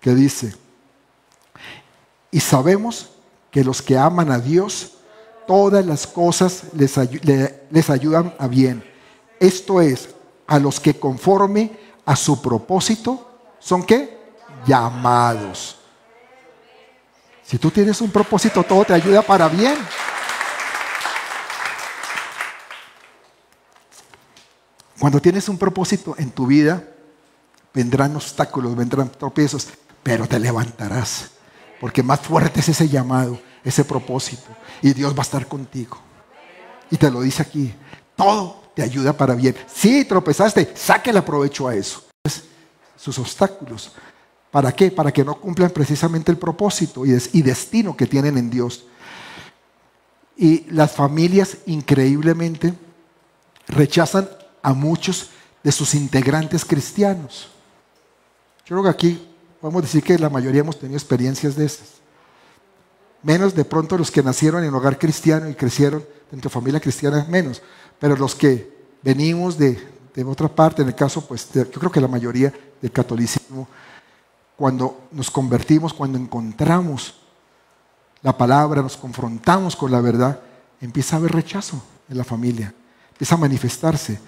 [0.00, 0.54] que dice,
[2.30, 3.10] y sabemos
[3.50, 4.94] que los que aman a Dios,
[5.46, 6.98] todas las cosas les,
[7.70, 8.82] les ayudan a bien.
[9.38, 10.08] Esto es,
[10.46, 14.18] a los que conforme a su propósito, ¿son qué?
[14.66, 15.78] Llamados.
[17.54, 19.76] Si tú tienes un propósito, todo te ayuda para bien.
[24.98, 26.82] Cuando tienes un propósito en tu vida,
[27.72, 29.68] vendrán obstáculos, vendrán tropiezos,
[30.02, 31.30] pero te levantarás.
[31.80, 34.48] Porque más fuerte es ese llamado, ese propósito.
[34.82, 35.96] Y Dios va a estar contigo.
[36.90, 37.72] Y te lo dice aquí.
[38.16, 39.54] Todo te ayuda para bien.
[39.72, 42.04] Si tropezaste, sáquele provecho a eso.
[42.96, 43.92] Sus obstáculos.
[44.54, 44.92] ¿Para qué?
[44.92, 48.84] Para que no cumplan precisamente el propósito y, destino que tienen en Dios.
[50.36, 52.72] Y las familias increíblemente
[53.66, 54.28] rechazan
[54.62, 55.30] a muchos
[55.64, 57.50] de sus integrantes cristianos.
[58.64, 59.28] Yo creo que aquí
[59.60, 61.88] podemos decir que la mayoría hemos tenido experiencias de estas.
[63.24, 67.26] Menos de pronto los que nacieron en hogar cristiano y crecieron dentro de familia cristiana,
[67.28, 67.60] menos.
[67.98, 69.84] Pero los que venimos de,
[70.24, 73.66] otra parte, en el caso, pues yo creo que la mayoría del catolicismo,
[74.56, 77.14] cuando nos convertimos, cuando encontramos
[78.22, 80.40] la palabra, nos confrontamos con la verdad,
[80.80, 82.72] empieza a haber rechazo en la familia,
[83.10, 84.18] empieza a manifestarse.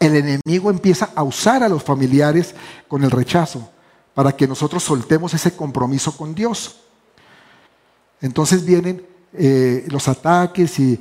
[0.00, 2.54] El enemigo empieza a usar a los familiares
[2.86, 3.68] con el rechazo
[4.14, 6.80] para que nosotros soltemos ese compromiso con Dios.
[8.20, 10.98] Entonces vienen eh, los ataques y,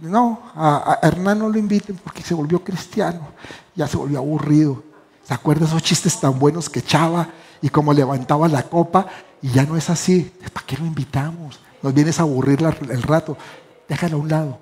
[0.00, 3.28] no, a, Hernán no lo inviten porque se volvió cristiano,
[3.74, 4.87] ya se volvió aburrido.
[5.28, 7.28] ¿Se acuerda esos chistes tan buenos que echaba
[7.60, 9.06] y como levantaba la copa?
[9.42, 10.32] Y ya no es así.
[10.54, 11.60] ¿Para qué lo invitamos?
[11.82, 13.36] Nos vienes a aburrir el rato.
[13.86, 14.58] Déjalo a un lado.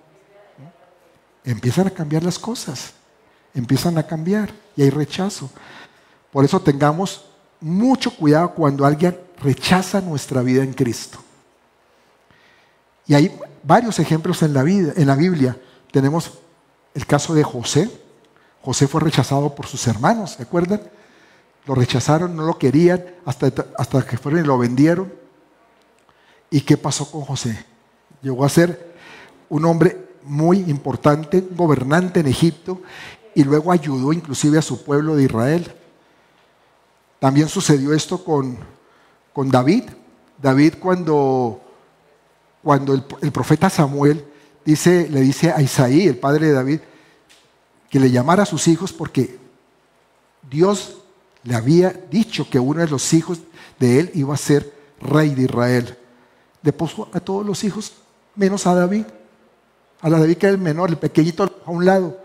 [1.45, 2.95] Empiezan a cambiar las cosas.
[3.55, 5.49] Empiezan a cambiar y hay rechazo.
[6.33, 7.27] Por eso tengamos
[7.61, 11.21] mucho cuidado cuando alguien rechaza nuestra vida en Cristo.
[13.07, 15.57] Y hay varios ejemplos en la, vida, en la Biblia.
[15.93, 16.33] Tenemos
[16.93, 17.89] el caso de José.
[18.67, 20.81] José fue rechazado por sus hermanos, ¿se acuerdan?
[21.67, 25.13] Lo rechazaron, no lo querían, hasta, hasta que fueron y lo vendieron.
[26.51, 27.65] ¿Y qué pasó con José?
[28.23, 28.93] Llegó a ser
[29.51, 32.83] un hombre muy importante, gobernante en Egipto,
[33.37, 35.73] y luego ayudó inclusive a su pueblo de Israel.
[37.21, 38.59] También sucedió esto con,
[39.33, 39.85] con David.
[40.43, 41.61] David cuando,
[42.65, 44.25] cuando el, el, profeta Samuel
[44.65, 46.81] dice, le dice a Isaí, el padre de David,
[47.97, 49.39] que le llamara a sus hijos porque
[50.51, 50.99] Dios
[51.45, 53.39] le había dicho que uno de los hijos
[53.79, 54.71] de él iba a ser
[55.01, 55.97] rey de Israel.
[56.61, 57.95] Le puso a todos los hijos,
[58.35, 59.07] menos a David.
[60.03, 62.21] A la David que era el menor, el pequeñito a un lado.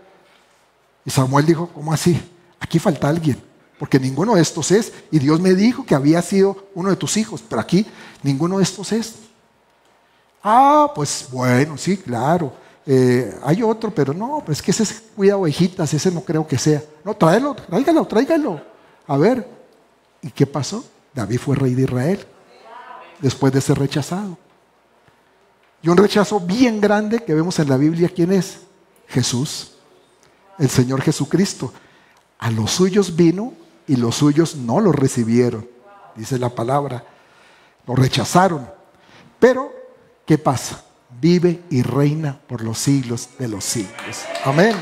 [1.06, 2.20] Y Samuel dijo, ¿cómo así?
[2.60, 3.42] Aquí falta alguien,
[3.78, 4.92] porque ninguno de estos es.
[5.10, 7.86] Y Dios me dijo que había sido uno de tus hijos, pero aquí
[8.22, 9.14] ninguno de estos es.
[10.44, 12.52] Ah, pues bueno, sí, claro.
[12.84, 16.82] Eh, hay otro, pero no, es que ese cuida ovejitas, ese no creo que sea.
[17.04, 18.60] No, tráelo, tráigalo, tráigalo.
[19.06, 19.48] A ver,
[20.20, 20.84] ¿y qué pasó?
[21.14, 22.26] David fue rey de Israel
[23.20, 24.36] después de ser rechazado.
[25.80, 28.60] Y un rechazo bien grande que vemos en la Biblia, ¿quién es?
[29.08, 29.72] Jesús,
[30.58, 31.72] el Señor Jesucristo.
[32.38, 33.52] A los suyos vino
[33.86, 35.68] y los suyos no lo recibieron,
[36.16, 37.04] dice la palabra.
[37.86, 38.68] Lo rechazaron.
[39.38, 39.72] Pero,
[40.24, 40.84] ¿qué pasa?
[41.22, 44.24] Vive y reina por los siglos de los siglos.
[44.44, 44.74] Amén.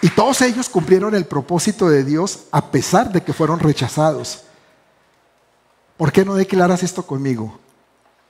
[0.00, 4.44] Y todos ellos cumplieron el propósito de Dios a pesar de que fueron rechazados.
[5.96, 7.58] ¿Por qué no declaras esto conmigo?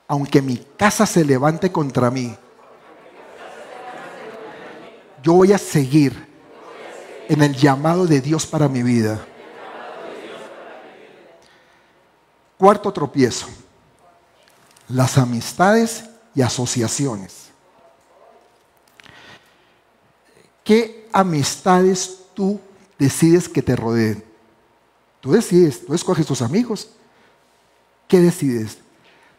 [0.08, 2.34] Aunque mi casa se levante contra mí,
[5.22, 6.26] yo voy a seguir
[7.28, 9.26] en el llamado de Dios para mi vida.
[12.62, 13.48] Cuarto tropiezo,
[14.88, 17.46] las amistades y asociaciones.
[20.62, 22.60] ¿Qué amistades tú
[22.96, 24.24] decides que te rodeen?
[25.20, 26.90] Tú decides, tú escoges tus amigos.
[28.06, 28.78] ¿Qué decides?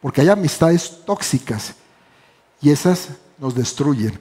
[0.01, 1.75] Porque hay amistades tóxicas
[2.59, 3.07] y esas
[3.37, 4.19] nos destruyen.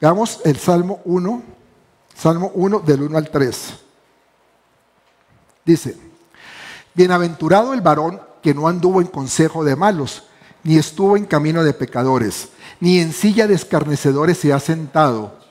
[0.00, 1.42] Veamos el Salmo 1,
[2.14, 3.74] Salmo 1 del 1 al 3.
[5.66, 6.11] Dice,
[6.94, 10.24] Bienaventurado el varón que no anduvo en consejo de malos,
[10.62, 12.48] ni estuvo en camino de pecadores,
[12.80, 15.42] ni en silla de escarnecedores se ha sentado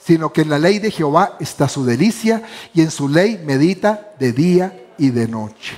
[0.00, 2.42] sino que en la ley de Jehová está su delicia
[2.72, 5.76] y en su ley medita de día y de noche.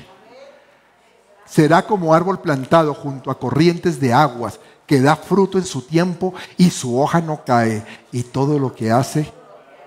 [1.45, 6.35] Será como árbol plantado junto a corrientes de aguas, que da fruto en su tiempo
[6.57, 9.31] y su hoja no cae, y todo lo que hace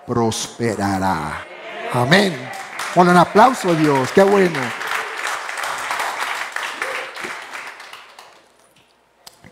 [0.06, 1.46] prosperará.
[1.94, 2.36] Amén.
[2.94, 4.60] Con un aplauso a Dios, qué bueno.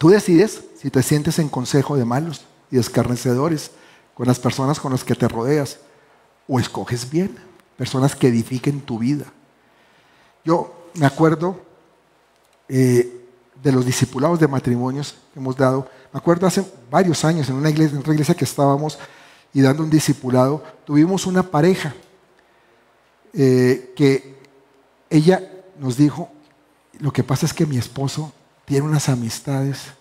[0.04, 3.72] Tú decides si te sientes en consejo de malos y escarnecedores
[4.14, 5.80] con las personas con las que te rodeas.
[6.45, 7.38] O escoges bien,
[7.78, 9.24] personas que edifiquen tu vida.
[10.43, 11.58] Yo me acuerdo
[12.68, 13.28] eh,
[13.64, 15.88] de los discipulados de matrimonios que hemos dado.
[16.12, 18.99] Me acuerdo hace varios años en una iglesia, en otra iglesia que estábamos
[19.54, 21.95] y dando un discipulado, tuvimos una pareja
[23.32, 24.36] eh, que
[25.10, 25.49] ella
[25.80, 26.30] nos dijo,
[26.99, 28.34] lo que pasa es que mi esposo
[28.66, 29.93] tiene unas amistades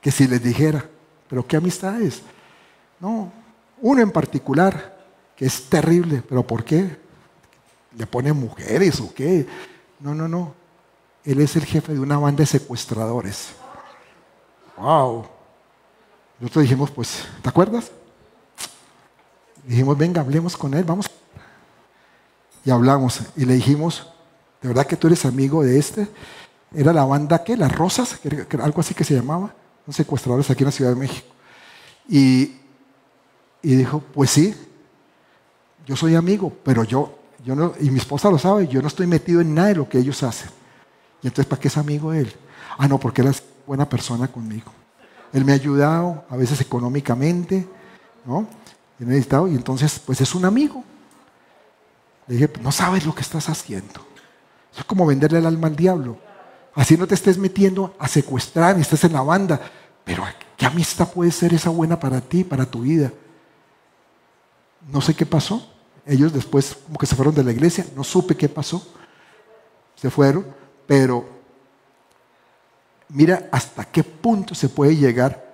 [0.00, 0.84] que si les dijera,
[1.28, 2.22] pero ¿qué amistades?
[3.00, 3.32] No,
[3.80, 4.96] uno en particular,
[5.36, 6.98] que es terrible, pero ¿por qué?
[7.96, 9.46] ¿Le pone mujeres o qué?
[10.00, 10.54] No, no, no.
[11.24, 13.48] Él es el jefe de una banda de secuestradores.
[14.76, 15.26] ¡Wow!
[16.38, 17.90] Nosotros dijimos, pues, ¿te acuerdas?
[19.64, 21.10] Dijimos, venga, hablemos con él, vamos.
[22.64, 23.20] Y hablamos.
[23.36, 24.06] Y le dijimos,
[24.62, 26.08] ¿de verdad que tú eres amigo de este?
[26.74, 27.56] Era la banda, ¿qué?
[27.56, 28.18] Las Rosas,
[28.62, 29.54] algo así que se llamaba.
[29.86, 31.28] Un secuestradores aquí en la Ciudad de México.
[32.08, 32.52] Y
[33.62, 34.54] Y dijo, pues sí,
[35.86, 39.08] yo soy amigo, pero yo, yo no, y mi esposa lo sabe, yo no estoy
[39.08, 40.50] metido en nada de lo que ellos hacen.
[41.20, 42.32] Y entonces, ¿para qué es amigo él?
[42.78, 44.70] Ah, no, porque él es buena persona conmigo.
[45.32, 47.66] Él me ha ayudado, a veces económicamente,
[48.24, 48.46] ¿no?
[49.00, 50.84] Y necesitado, y entonces, pues es un amigo.
[52.28, 54.00] Le dije, no sabes lo que estás haciendo.
[54.70, 56.18] Eso es como venderle el alma al diablo.
[56.76, 59.58] Así no te estés metiendo a secuestrar, ni estés en la banda.
[60.04, 60.24] Pero
[60.58, 63.10] ¿qué amistad puede ser esa buena para ti, para tu vida?
[64.92, 65.72] No sé qué pasó.
[66.04, 67.86] Ellos después como que se fueron de la iglesia.
[67.96, 68.86] No supe qué pasó.
[69.96, 70.46] Se fueron.
[70.86, 71.26] Pero
[73.08, 75.46] mira hasta qué punto se puede llegar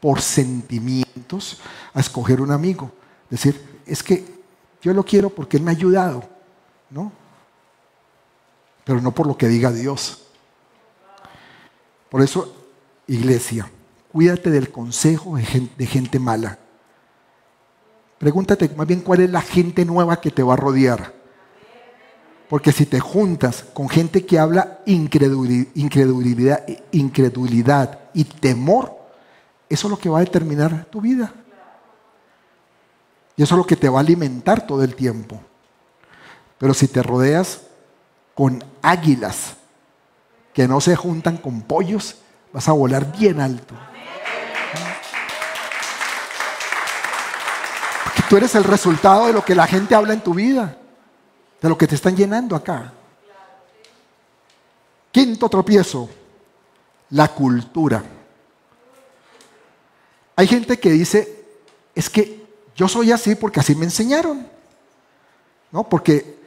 [0.00, 1.60] por sentimientos
[1.92, 2.90] a escoger un amigo.
[3.28, 4.42] Decir, es que
[4.80, 6.24] yo lo quiero porque él me ha ayudado,
[6.88, 7.12] ¿no?
[8.84, 10.22] Pero no por lo que diga Dios.
[12.12, 12.54] Por eso,
[13.06, 13.70] iglesia,
[14.12, 16.58] cuídate del consejo de gente, mala.
[18.18, 21.14] Pregúntate más bien cuál es la gente nueva que te va a rodear.
[22.50, 26.66] Porque si te juntas con gente que habla incredulidad
[28.12, 28.94] y temor,
[29.70, 31.32] eso es lo que va a determinar tu vida.
[33.36, 35.40] Y eso es lo que te va a alimentar todo el tiempo.
[36.58, 37.62] Pero si te rodeas
[38.34, 39.56] con águilas
[40.52, 42.16] que no se juntan con pollos,
[42.52, 43.74] vas a volar bien alto.
[48.04, 50.78] Porque tú eres el resultado de lo que la gente habla en tu vida
[51.62, 52.92] de lo que te están llenando acá.
[55.12, 56.10] Quinto tropiezo,
[57.10, 58.02] la cultura.
[60.34, 61.44] Hay gente que dice,
[61.94, 62.44] es que
[62.74, 64.48] yo soy así porque así me enseñaron.
[65.70, 65.88] ¿No?
[65.88, 66.38] Porque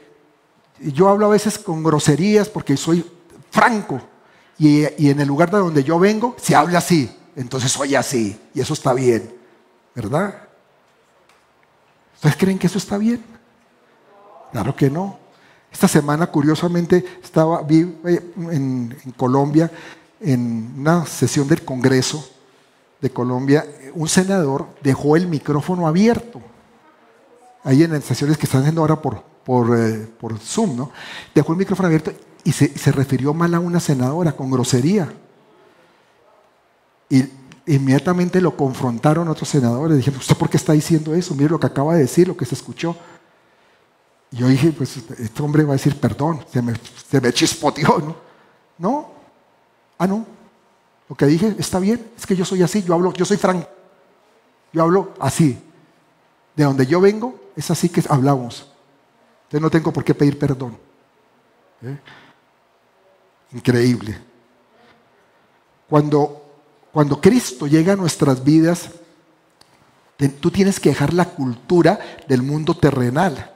[0.80, 3.10] yo hablo a veces con groserías porque soy
[3.56, 4.02] franco.
[4.58, 7.10] Y, en el lugar de donde yo vengo se habla así.
[7.36, 8.40] Entonces soy así.
[8.54, 9.34] Y eso está bien.
[9.96, 10.36] ¿Verdad?
[12.16, 13.24] ¿Ustedes creen que eso está bien?
[14.52, 15.20] Claro que no.
[15.72, 19.72] Esta semana, curiosamente, estaba, eh, en, Colombia,
[20.22, 22.30] en una sesión del Congreso
[23.02, 26.42] de Colombia, un senador dejó el micrófono abierto.
[27.64, 30.92] Ahí en las sesiones que están haciendo ahora por, por, eh, por Zoom, ¿no?
[31.34, 32.12] Dejó el micrófono abierto
[32.46, 35.12] y se, se, refirió mal a una senadora con grosería.
[37.10, 37.26] Y
[37.66, 39.98] inmediatamente lo confrontaron otros senadores.
[39.98, 41.34] Dijeron, ¿usted por qué está diciendo eso?
[41.34, 42.96] Mire lo que acaba de decir, lo que se escuchó.
[44.32, 46.74] Y yo dije, pues este hombre va a decir perdón, se me,
[47.10, 48.16] se me chispoteó, ¿no?
[48.78, 49.12] No,
[49.98, 50.26] ah, no.
[51.10, 53.68] Lo que dije está bien, es que yo soy así, yo hablo, yo soy franco.
[54.72, 55.58] Yo hablo así.
[56.56, 58.72] De donde yo vengo, es así que hablamos.
[59.46, 60.78] Entonces no tengo por qué pedir perdón.
[61.82, 61.98] ¿Eh?
[63.56, 64.20] Increíble.
[65.90, 66.44] Cuando,
[66.92, 68.90] cuando Cristo llega a nuestras vidas,
[70.42, 71.98] tú tienes que dejar la cultura
[72.28, 73.54] del mundo terrenal.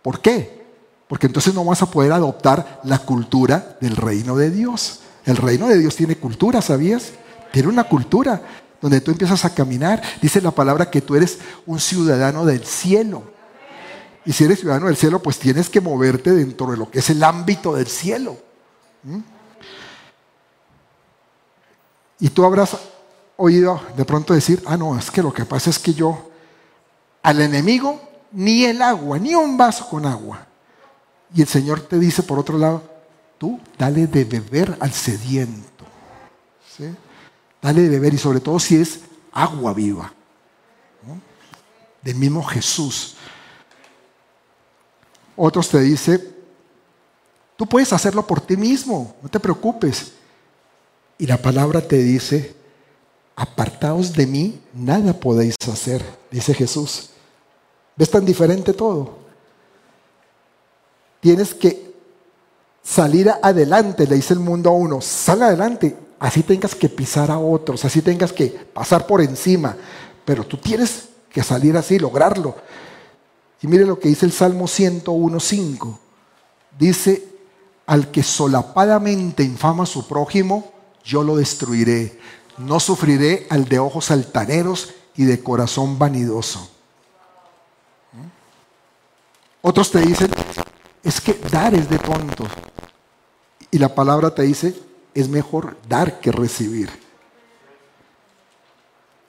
[0.00, 0.64] ¿Por qué?
[1.06, 5.00] Porque entonces no vas a poder adoptar la cultura del reino de Dios.
[5.26, 7.12] El reino de Dios tiene cultura, ¿sabías?
[7.52, 8.40] Tiene una cultura
[8.80, 10.02] donde tú empiezas a caminar.
[10.22, 13.24] Dice la palabra que tú eres un ciudadano del cielo.
[14.24, 17.10] Y si eres ciudadano del cielo, pues tienes que moverte dentro de lo que es
[17.10, 18.47] el ámbito del cielo.
[22.20, 22.76] Y tú habrás
[23.36, 26.30] oído de pronto decir, ah, no, es que lo que pasa es que yo
[27.22, 28.00] al enemigo
[28.32, 30.46] ni el agua, ni un vaso con agua.
[31.34, 32.82] Y el Señor te dice, por otro lado,
[33.38, 35.84] tú dale de beber al sediento.
[37.60, 39.00] Dale de beber y sobre todo si es
[39.32, 40.12] agua viva.
[42.02, 43.16] Del mismo Jesús.
[45.36, 46.37] Otros te dicen,
[47.58, 50.12] tú puedes hacerlo por ti mismo, no te preocupes.
[51.18, 52.54] Y la palabra te dice,
[53.34, 56.00] apartaos de mí, nada podéis hacer,
[56.30, 57.10] dice Jesús.
[57.96, 59.18] ¿Ves tan diferente todo?
[61.20, 61.94] Tienes que
[62.80, 67.40] salir adelante, le dice el mundo a uno, sal adelante, así tengas que pisar a
[67.40, 69.76] otros, así tengas que pasar por encima,
[70.24, 72.54] pero tú tienes que salir así, lograrlo.
[73.60, 75.98] Y mire lo que dice el Salmo 101.5.
[76.78, 77.37] Dice,
[77.88, 80.72] al que solapadamente infama a su prójimo,
[81.02, 82.20] yo lo destruiré.
[82.58, 86.70] No sufriré al de ojos altaneros y de corazón vanidoso.
[89.62, 90.30] Otros te dicen,
[91.02, 92.48] es que dar es de tontos.
[93.70, 94.78] Y la palabra te dice,
[95.14, 96.90] es mejor dar que recibir.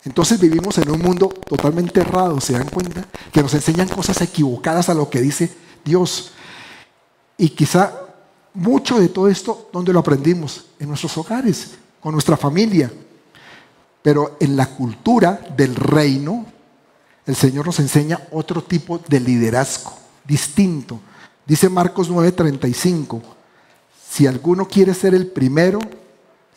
[0.03, 3.05] Entonces vivimos en un mundo totalmente errado, ¿se dan cuenta?
[3.31, 5.49] Que nos enseñan cosas equivocadas a lo que dice
[5.85, 6.33] Dios.
[7.37, 8.08] Y quizá
[8.59, 10.65] mucho de todo esto, ¿dónde lo aprendimos?
[10.79, 12.91] En nuestros hogares, con nuestra familia.
[14.01, 16.45] Pero en la cultura del reino,
[17.25, 19.93] el Señor nos enseña otro tipo de liderazgo,
[20.25, 20.99] distinto.
[21.45, 23.21] Dice Marcos 9:35,
[24.09, 25.79] si alguno quiere ser el primero,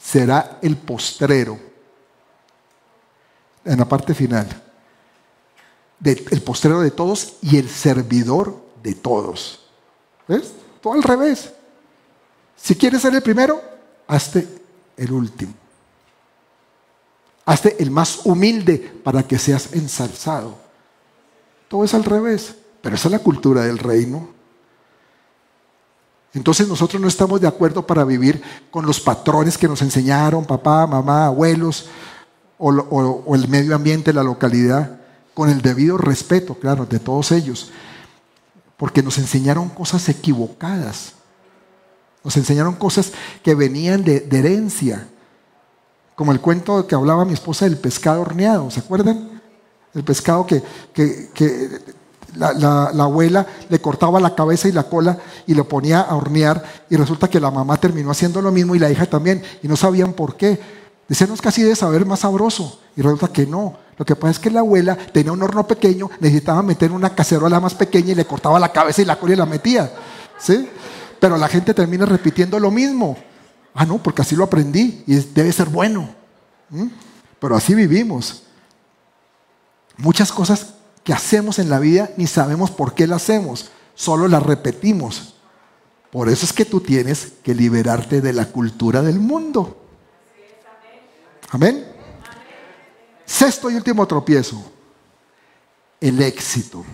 [0.02, 1.58] será el postrero.
[3.64, 4.48] En la parte final.
[6.04, 9.60] el postrero de todos y el servidor de todos.
[10.26, 10.52] ¿Ves?
[10.80, 11.52] Todo al revés.
[12.62, 13.60] Si quieres ser el primero,
[14.06, 14.46] hazte
[14.96, 15.52] el último.
[17.44, 20.56] Hazte el más humilde para que seas ensalzado.
[21.66, 24.28] Todo es al revés, pero esa es la cultura del reino.
[26.34, 28.40] Entonces nosotros no estamos de acuerdo para vivir
[28.70, 31.88] con los patrones que nos enseñaron papá, mamá, abuelos
[32.58, 35.00] o, el medio ambiente, la localidad,
[35.34, 37.72] con el debido respeto, claro, de todos ellos,
[38.76, 41.14] porque nos enseñaron cosas equivocadas,
[42.24, 43.12] nos enseñaron cosas
[43.42, 45.08] que venían de, herencia,
[46.14, 49.40] como el cuento que hablaba mi esposa del pescado horneado, ¿se acuerdan?
[49.94, 50.62] El pescado que,
[50.94, 51.68] que
[52.36, 56.96] la, abuela le cortaba la cabeza y la cola y lo ponía a hornear y
[56.96, 60.12] resulta que la mamá terminó haciendo lo mismo y la hija también y no sabían
[60.12, 60.58] por qué.
[61.08, 63.76] Decían, es casi de saber más sabroso y resulta que no.
[63.98, 67.60] Lo que pasa es que la abuela tenía un horno pequeño, necesitaba meter una cacerola
[67.60, 69.92] más pequeña y le cortaba la cabeza y la cola y la metía.
[70.38, 70.68] ¿Sí?
[71.22, 73.16] Pero la gente termina repitiendo lo mismo.
[73.74, 76.12] Ah, no, porque así lo aprendí y debe ser bueno.
[77.38, 78.42] Pero así vivimos.
[79.98, 84.40] Muchas cosas que hacemos en la vida ni sabemos por qué la hacemos, solo la
[84.40, 85.36] repetimos.
[86.10, 89.80] Por eso es que tú tienes que liberarte de la cultura del mundo.
[91.50, 91.86] Amén.
[93.24, 94.60] Sexto y último tropiezo,
[96.00, 96.84] el éxito.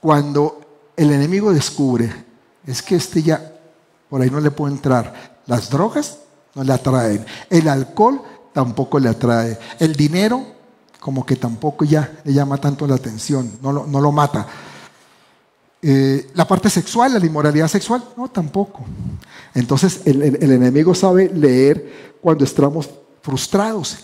[0.00, 0.65] Cuando
[0.96, 2.12] el enemigo descubre,
[2.66, 3.52] es que este ya
[4.08, 6.18] por ahí no le puede entrar, las drogas
[6.54, 8.22] no le atraen, el alcohol
[8.52, 10.54] tampoco le atrae, el dinero
[11.00, 14.46] como que tampoco ya le llama tanto la atención, no lo, mata.
[15.80, 18.84] Eh, la parte sexual, la inmoralidad sexual, no, tampoco.
[19.54, 22.90] Entonces el, el enemigo sabe leer cuando estamos
[23.22, 23.98] frustrados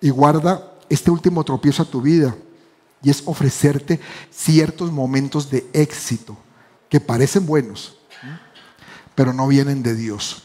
[0.00, 2.36] y guarda este último tropiezo a tu vida
[3.02, 6.36] y es ofrecerte ciertos momentos de éxito
[6.88, 7.96] que parecen buenos,
[9.14, 10.42] pero no vienen de Dios.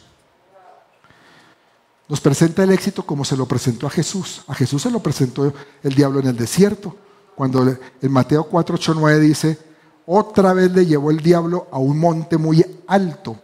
[2.10, 4.44] Nos presenta el éxito como se lo presentó a Jesús.
[4.48, 6.96] A Jesús se lo presentó el diablo en el desierto.
[7.34, 7.66] Cuando
[8.02, 9.58] en Mateo 4, 8, 9 dice,
[10.06, 13.40] otra vez le llevó el diablo a un monte muy alto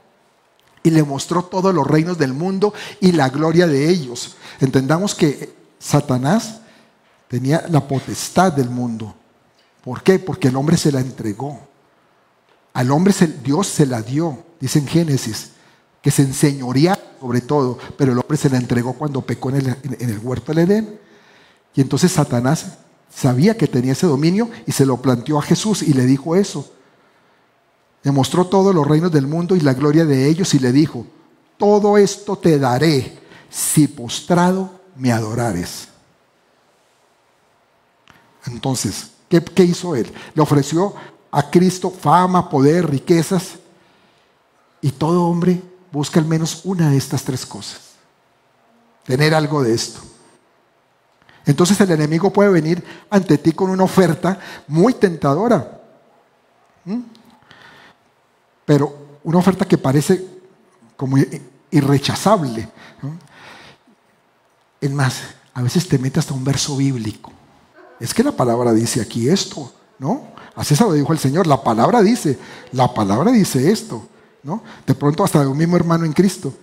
[0.83, 4.35] y le mostró todos los reinos del mundo y la gloria de ellos.
[4.59, 6.61] Entendamos que Satanás
[7.29, 9.15] tenía la potestad del mundo.
[9.83, 10.19] ¿Por qué?
[10.19, 11.59] Porque el hombre se la entregó.
[12.73, 13.13] Al hombre
[13.43, 15.51] Dios se la dio, dice en Génesis,
[16.01, 19.67] que se enseñoría sobre todo, pero el hombre se la entregó cuando pecó en el,
[19.83, 20.99] en el huerto del Edén.
[21.75, 22.77] Y entonces Satanás
[23.13, 26.71] sabía que tenía ese dominio y se lo planteó a Jesús y le dijo eso.
[28.03, 31.05] Le mostró todos los reinos del mundo y la gloria de ellos y le dijo,
[31.57, 33.19] todo esto te daré
[33.49, 35.89] si postrado me adorares.
[38.45, 40.11] Entonces, ¿qué, ¿qué, hizo él?
[40.33, 40.93] Le ofreció
[41.31, 43.59] a Cristo fama, poder, riquezas
[44.81, 45.61] y todo hombre
[45.91, 47.81] busca al menos una de estas tres cosas.
[49.05, 50.01] Tener algo de esto.
[51.45, 55.81] Entonces el enemigo puede venir ante ti con una oferta muy tentadora.
[58.65, 60.25] Pero una oferta que parece
[60.95, 61.17] como
[61.71, 62.69] irrechazable.
[64.79, 65.21] Es más,
[65.53, 67.31] a veces te metes hasta un verso bíblico.
[67.99, 70.27] Es que la palabra dice aquí esto, ¿no?
[70.55, 71.47] Así se lo dijo el Señor.
[71.47, 72.37] La palabra dice,
[72.71, 74.07] la palabra dice esto.
[74.43, 74.63] ¿no?
[74.85, 76.53] De pronto hasta de un mismo hermano en Cristo.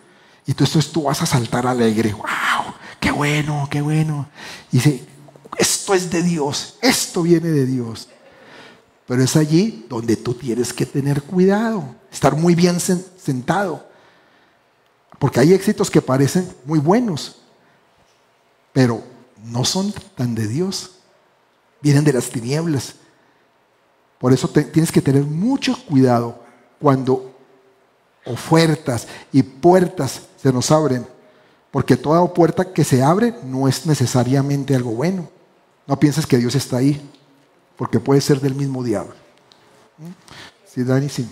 [0.47, 2.13] Y tú, esto, tú vas a saltar alegre.
[2.13, 2.75] ¡Wow!
[3.01, 3.69] ¡Qué bueno!
[3.71, 4.29] ¡Qué bueno!
[4.71, 5.07] Y dice,
[5.59, 8.09] esto es de Dios, esto viene de Dios.
[9.07, 13.87] Pero es allí donde tú tienes que tener cuidado, estar muy bien sentado.
[15.19, 17.37] Porque hay éxitos que parecen muy buenos,
[18.73, 19.03] pero
[19.45, 20.96] no son tan de Dios.
[21.81, 22.95] Vienen de las tinieblas.
[24.19, 26.43] Por eso tienes que tener mucho cuidado
[26.81, 27.35] cuando
[28.25, 31.07] ofertas y puertas se nos abren.
[31.71, 35.29] Porque toda puerta que se abre no es necesariamente algo bueno.
[35.87, 37.01] No pienses que Dios está ahí,
[37.77, 39.15] porque puede ser del mismo diablo.
[40.67, 41.29] Sí, Dani, sí.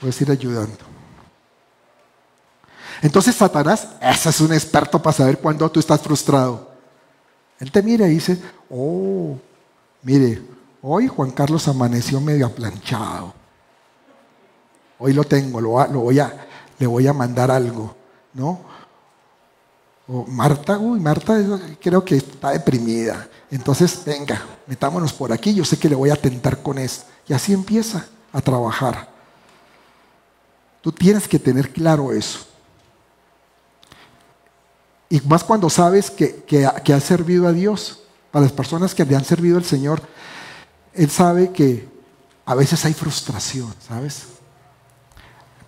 [0.00, 0.76] Puedes ir ayudando.
[3.00, 6.70] Entonces Satanás, ese es un experto para saber cuándo tú estás frustrado.
[7.58, 8.40] Él te mira y dice,
[8.72, 9.36] oh,
[10.02, 10.42] mire,
[10.82, 13.34] hoy Juan Carlos amaneció medio aplanchado.
[14.98, 16.46] Hoy lo tengo, lo, voy a,
[16.78, 17.94] le voy a mandar algo,
[18.34, 18.60] ¿no?
[20.08, 21.38] O Marta, uy, Marta
[21.80, 23.28] creo que está deprimida.
[23.50, 27.04] Entonces, venga, metámonos por aquí, yo sé que le voy a tentar con esto.
[27.28, 29.08] Y así empieza a trabajar.
[30.80, 32.40] Tú tienes que tener claro eso.
[35.08, 38.01] Y más cuando sabes que, que, que has servido a Dios.
[38.32, 40.02] Para las personas que le han servido al Señor,
[40.94, 41.88] Él sabe que
[42.44, 44.24] a veces hay frustración, ¿sabes?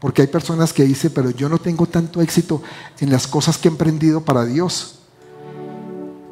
[0.00, 2.62] Porque hay personas que dicen, pero yo no tengo tanto éxito
[3.00, 4.98] en las cosas que he emprendido para Dios.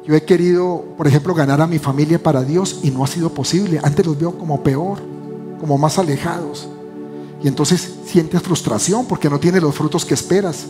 [0.05, 3.33] Yo he querido, por ejemplo, ganar a mi familia para Dios y no ha sido
[3.33, 3.79] posible.
[3.81, 4.99] Antes los veo como peor,
[5.59, 6.67] como más alejados.
[7.41, 10.65] Y entonces sientes frustración porque no tienes los frutos que esperas.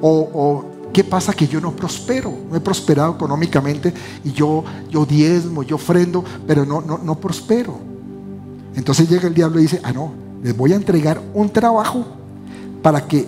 [0.00, 0.64] O,
[0.94, 2.32] ¿qué pasa que yo no prospero?
[2.48, 3.92] No he prosperado económicamente
[4.22, 7.76] y yo, yo diezmo, yo ofrendo, pero no, no, no prospero.
[8.76, 12.06] Entonces llega el diablo y dice, ah, no, les voy a entregar un trabajo
[12.80, 13.26] para que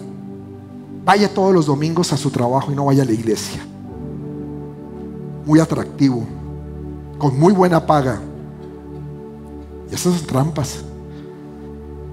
[1.04, 3.60] vaya todos los domingos a su trabajo y no vaya a la iglesia
[5.44, 6.24] muy atractivo,
[7.18, 8.20] con muy buena paga.
[9.90, 10.84] Y esas son trampas.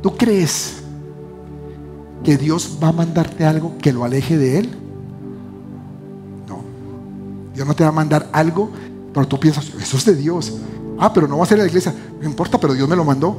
[0.01, 0.83] ¿Tú crees
[2.23, 4.82] que Dios va a mandarte algo que lo aleje de Él?
[7.53, 8.69] Dios no te va a mandar algo,
[9.13, 10.53] pero tú piensas, eso es de Dios.
[10.97, 11.93] Ah, pero no va a ser la iglesia.
[12.19, 13.37] No importa, pero Dios me lo mandó.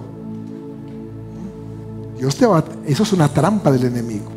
[2.19, 2.65] Dios te va.
[2.87, 4.31] Eso es una trampa del enemigo.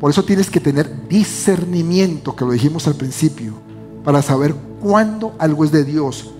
[0.00, 3.54] Por eso tienes que tener discernimiento, que lo dijimos al principio
[4.04, 6.30] para saber cuándo algo es de Dios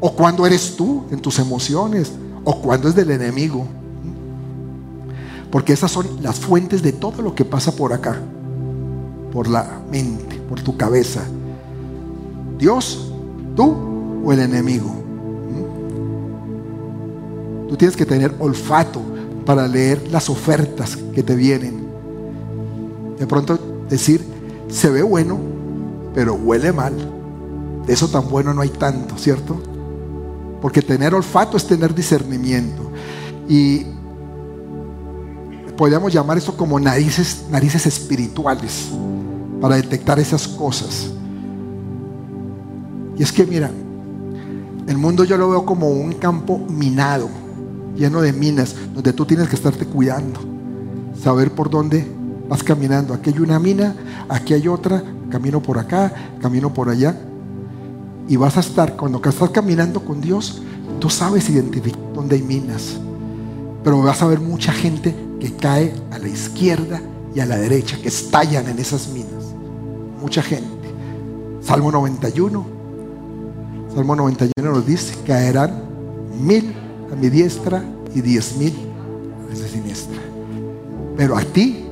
[0.00, 2.12] o cuándo eres tú en tus emociones
[2.44, 3.66] o cuándo es del enemigo.
[5.50, 8.20] Porque esas son las fuentes de todo lo que pasa por acá,
[9.32, 11.22] por la mente, por tu cabeza.
[12.60, 13.10] Dios,
[13.56, 14.94] tú o el enemigo.
[17.68, 19.00] Tú tienes que tener olfato
[19.46, 21.86] para leer las ofertas que te vienen.
[23.18, 23.58] De pronto
[23.88, 24.24] decir,
[24.68, 25.38] se ve bueno,
[26.14, 26.94] pero huele mal.
[27.86, 29.60] De eso tan bueno no hay tanto, ¿cierto?
[30.60, 32.90] Porque tener olfato es tener discernimiento.
[33.48, 33.86] Y
[35.76, 38.88] podríamos llamar eso como narices, narices espirituales
[39.60, 41.10] para detectar esas cosas.
[43.20, 43.70] Y es que mira,
[44.86, 47.28] el mundo yo lo veo como un campo minado,
[47.94, 50.40] lleno de minas, donde tú tienes que estarte cuidando,
[51.22, 52.10] saber por dónde
[52.48, 53.12] vas caminando.
[53.12, 53.94] Aquí hay una mina,
[54.26, 56.10] aquí hay otra, camino por acá,
[56.40, 57.14] camino por allá.
[58.26, 60.62] Y vas a estar, cuando estás caminando con Dios,
[60.98, 62.96] tú sabes identificar dónde hay minas.
[63.84, 67.02] Pero vas a ver mucha gente que cae a la izquierda
[67.34, 69.44] y a la derecha, que estallan en esas minas.
[70.22, 70.88] Mucha gente.
[71.60, 72.79] Salmo 91.
[73.94, 75.82] Salmo 91 nos dice, caerán
[76.38, 76.74] mil
[77.12, 77.82] a mi diestra
[78.14, 80.18] y diez mil a mi siniestra.
[81.16, 81.84] Pero a ti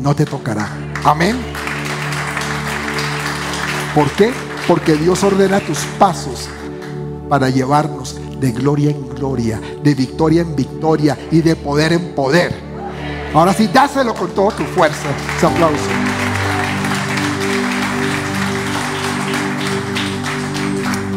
[0.00, 0.68] no te tocará.
[1.04, 1.36] Amén.
[3.94, 4.32] ¿Por qué?
[4.66, 6.48] Porque Dios ordena tus pasos
[7.28, 12.54] para llevarnos de gloria en gloria, de victoria en victoria y de poder en poder.
[13.34, 15.08] Ahora sí, dáselo con toda tu fuerza.
[15.36, 16.07] Ese aplauso.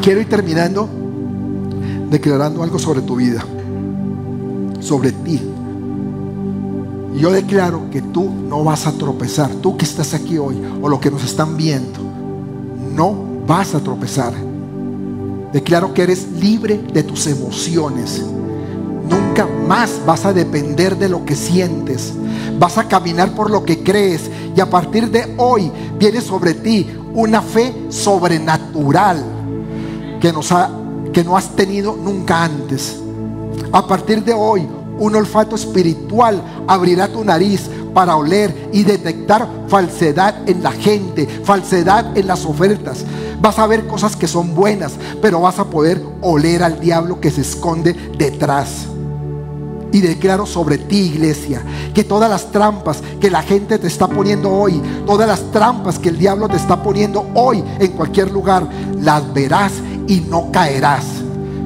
[0.02, 0.90] Quiero ir terminando
[2.10, 3.42] declarando algo sobre tu vida,
[4.82, 5.40] sobre ti,
[7.16, 11.00] yo declaro que tú no vas a tropezar, tú que estás aquí hoy o lo
[11.00, 12.00] que nos están viendo,
[12.96, 14.34] no vas a tropezar.
[15.54, 18.24] Declaro que eres libre de tus emociones.
[19.10, 22.14] Nunca más vas a depender de lo que sientes.
[22.58, 24.30] Vas a caminar por lo que crees.
[24.56, 29.24] Y a partir de hoy viene sobre ti una fe sobrenatural
[30.22, 30.70] que, ha,
[31.12, 32.98] que no has tenido nunca antes.
[33.74, 34.68] A partir de hoy
[35.00, 42.16] un olfato espiritual abrirá tu nariz para oler y detectar falsedad en la gente, falsedad
[42.18, 43.04] en las ofertas.
[43.42, 47.32] Vas a ver cosas que son buenas, pero vas a poder oler al diablo que
[47.32, 48.86] se esconde detrás.
[49.92, 51.62] Y declaro sobre ti, iglesia,
[51.94, 56.10] que todas las trampas que la gente te está poniendo hoy, todas las trampas que
[56.10, 58.66] el diablo te está poniendo hoy en cualquier lugar,
[59.02, 59.74] las verás
[60.08, 61.06] y no caerás,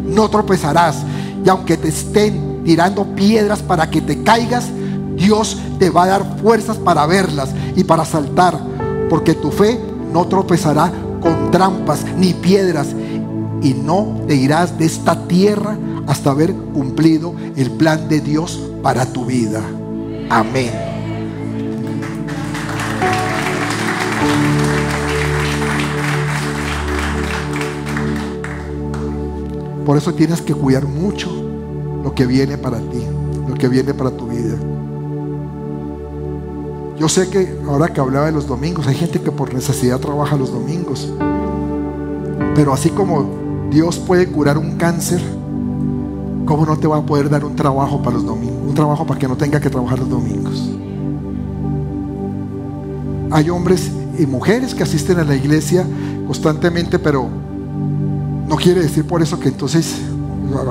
[0.05, 0.97] no tropezarás.
[1.43, 4.65] Y aunque te estén tirando piedras para que te caigas,
[5.15, 8.59] Dios te va a dar fuerzas para verlas y para saltar,
[9.09, 9.79] porque tu fe
[10.11, 12.88] no tropezará con trampas ni piedras
[13.61, 15.77] y no te irás de esta tierra
[16.07, 19.61] hasta haber cumplido el plan de Dios para tu vida.
[20.29, 20.95] Amén.
[29.86, 31.31] Por eso tienes que cuidar mucho
[32.03, 33.03] lo que viene para ti,
[33.47, 34.55] lo que viene para tu vida.
[36.97, 40.38] Yo sé que ahora que hablaba de los domingos, hay gente que por necesidad trabaja
[40.38, 41.11] los domingos.
[42.55, 43.29] Pero así como
[43.69, 45.21] Dios puede curar un cáncer,
[46.45, 48.67] ¿cómo no te va a poder dar un trabajo para los domingos?
[48.67, 50.71] Un trabajo para que no tenga que trabajar los domingos.
[53.29, 55.86] Hay hombres y mujeres que asisten a la iglesia
[56.25, 57.45] constantemente, pero
[58.48, 59.96] no quiere decir por eso que entonces,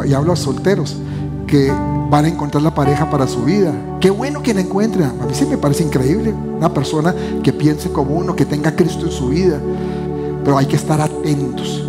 [0.07, 0.97] y hablo a solteros,
[1.47, 1.70] que
[2.11, 3.72] van a encontrar la pareja para su vida.
[4.01, 5.05] Qué bueno que la encuentren.
[5.20, 9.07] A mí sí me parece increíble una persona que piense como uno, que tenga Cristo
[9.07, 9.59] en su vida.
[10.45, 11.83] Pero hay que estar atentos.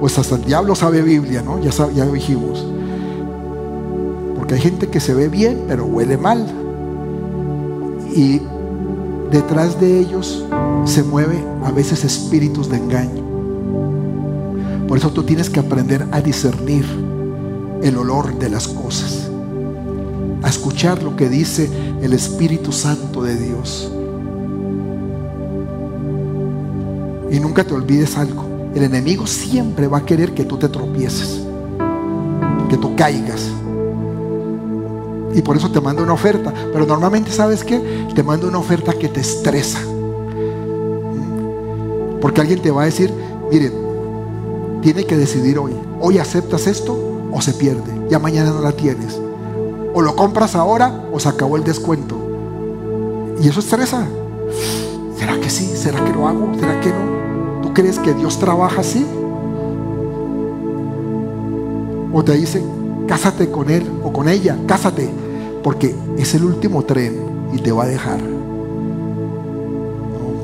[0.00, 1.60] Pues hasta el diablo sabe Biblia, ¿no?
[1.60, 2.66] Ya, ya dijimos.
[4.36, 6.46] Porque hay gente que se ve bien, pero huele mal.
[8.14, 8.40] Y
[9.30, 10.44] detrás de ellos
[10.84, 13.33] se mueve a veces espíritus de engaño.
[14.94, 16.84] Por eso tú tienes que aprender a discernir
[17.82, 19.28] el olor de las cosas,
[20.40, 21.68] a escuchar lo que dice
[22.00, 23.90] el Espíritu Santo de Dios.
[27.28, 28.44] Y nunca te olvides algo.
[28.72, 31.42] El enemigo siempre va a querer que tú te tropieces,
[32.68, 33.50] que tú caigas.
[35.34, 36.54] Y por eso te manda una oferta.
[36.72, 38.06] Pero normalmente, ¿sabes qué?
[38.14, 39.80] Te manda una oferta que te estresa.
[42.20, 43.12] Porque alguien te va a decir,
[43.50, 43.83] miren,
[44.84, 45.72] tiene que decidir hoy.
[45.98, 46.94] Hoy aceptas esto
[47.32, 47.90] o se pierde.
[48.10, 49.18] Ya mañana no la tienes.
[49.94, 52.14] O lo compras ahora o se acabó el descuento.
[53.40, 54.06] Y eso estresa.
[55.16, 55.64] ¿Será que sí?
[55.74, 56.52] ¿Será que lo hago?
[56.60, 57.62] ¿Será que no?
[57.62, 59.06] ¿Tú crees que Dios trabaja así?
[62.12, 62.62] O te dice,
[63.08, 65.08] cásate con él o con ella, cásate,
[65.62, 67.16] porque es el último tren
[67.54, 68.20] y te va a dejar.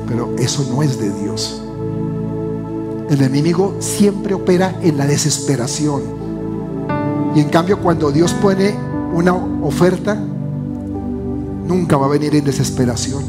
[0.07, 1.60] Pero eso no es de Dios.
[3.11, 6.01] El enemigo siempre opera en la desesperación.
[7.35, 8.73] Y en cambio cuando Dios pone
[9.13, 13.21] una oferta, nunca va a venir en desesperación.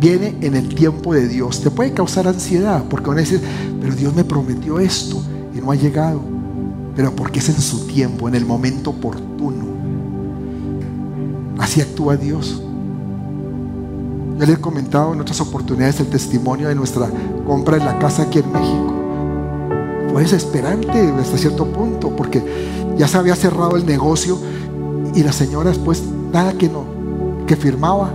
[0.00, 1.60] Viene en el tiempo de Dios.
[1.60, 3.40] Te puede causar ansiedad porque van a decir,
[3.80, 5.22] pero Dios me prometió esto
[5.54, 6.20] y no ha llegado.
[6.96, 9.66] Pero porque es en su tiempo, en el momento oportuno.
[11.58, 12.60] Así actúa Dios.
[14.42, 17.08] Ya le he comentado en otras oportunidades el testimonio de nuestra
[17.46, 18.92] compra en la casa aquí en México.
[20.10, 22.42] Fue desesperante hasta cierto punto, porque
[22.98, 24.36] ya se había cerrado el negocio
[25.14, 26.82] y la señora después nada que no,
[27.46, 28.12] que firmaba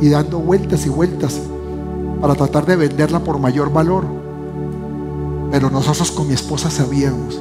[0.00, 1.38] y dando vueltas y vueltas
[2.20, 4.06] para tratar de venderla por mayor valor.
[5.52, 7.40] Pero nosotros con mi esposa sabíamos,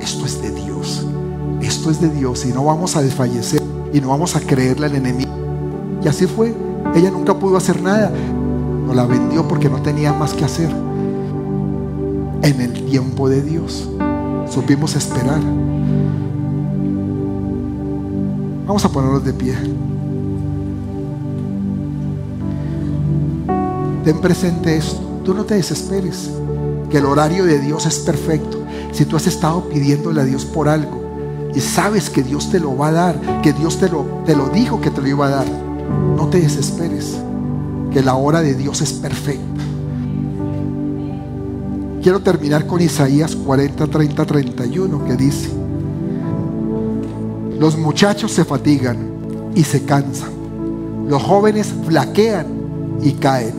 [0.00, 1.04] esto es de Dios,
[1.60, 4.94] esto es de Dios y no vamos a desfallecer y no vamos a creerle al
[4.94, 5.34] enemigo.
[6.02, 6.71] Y así fue.
[6.94, 8.10] Ella nunca pudo hacer nada.
[8.86, 10.70] No la vendió porque no tenía más que hacer.
[12.42, 13.88] En el tiempo de Dios
[14.50, 15.40] supimos esperar.
[18.66, 19.54] Vamos a ponernos de pie.
[24.04, 25.00] Ten presente esto.
[25.24, 26.30] Tú no te desesperes.
[26.90, 28.58] Que el horario de Dios es perfecto.
[28.92, 31.02] Si tú has estado pidiéndole a Dios por algo
[31.54, 34.48] y sabes que Dios te lo va a dar, que Dios te lo, te lo
[34.48, 35.46] dijo que te lo iba a dar,
[36.16, 37.16] no te desesperes,
[37.92, 39.62] que la hora de Dios es perfecta.
[42.02, 45.50] Quiero terminar con Isaías 40, 30, 31, que dice,
[47.58, 48.98] los muchachos se fatigan
[49.54, 50.30] y se cansan,
[51.06, 52.46] los jóvenes flaquean
[53.02, 53.54] y caen,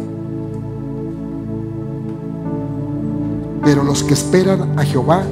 [3.64, 5.24] pero los que esperan a Jehová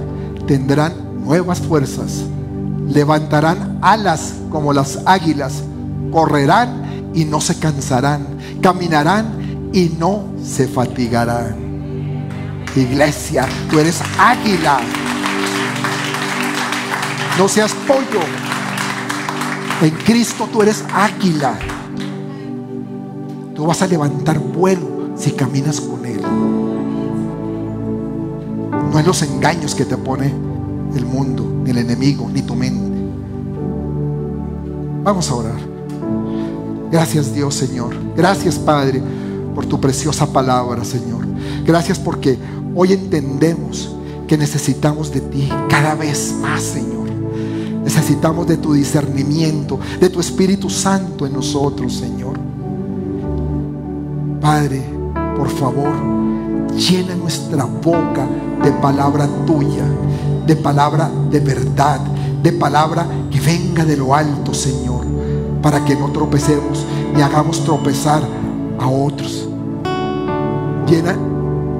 [0.47, 0.93] tendrán
[1.26, 2.24] nuevas fuerzas,
[2.88, 5.64] levantarán alas como las águilas,
[6.12, 6.81] correrán
[7.14, 8.26] y no se cansarán,
[8.62, 11.55] caminarán y no se fatigarán.
[12.76, 14.80] Iglesia, tú eres águila.
[17.38, 18.22] No seas pollo.
[19.82, 21.57] En Cristo tú eres águila.
[23.55, 26.22] Tú vas a levantar vuelo si caminas con Él.
[28.91, 30.34] No es los engaños que te pone
[30.95, 32.91] el mundo, ni el enemigo, ni tu mente.
[35.03, 35.70] Vamos a orar.
[36.92, 37.96] Gracias Dios, Señor.
[38.18, 39.02] Gracias Padre
[39.56, 41.26] por tu preciosa palabra, Señor.
[41.66, 42.38] Gracias porque
[42.76, 43.96] hoy entendemos
[44.28, 47.10] que necesitamos de ti cada vez más, Señor.
[47.84, 52.38] Necesitamos de tu discernimiento, de tu Espíritu Santo en nosotros, Señor.
[54.42, 54.84] Padre,
[55.38, 55.94] por favor,
[56.76, 58.28] llena nuestra boca
[58.64, 59.86] de palabra tuya,
[60.46, 62.02] de palabra de verdad,
[62.44, 64.91] de palabra que venga de lo alto, Señor
[65.62, 66.86] para que no tropecemos
[67.16, 68.24] ni hagamos tropezar
[68.80, 69.47] a otros.
[70.88, 71.16] Llena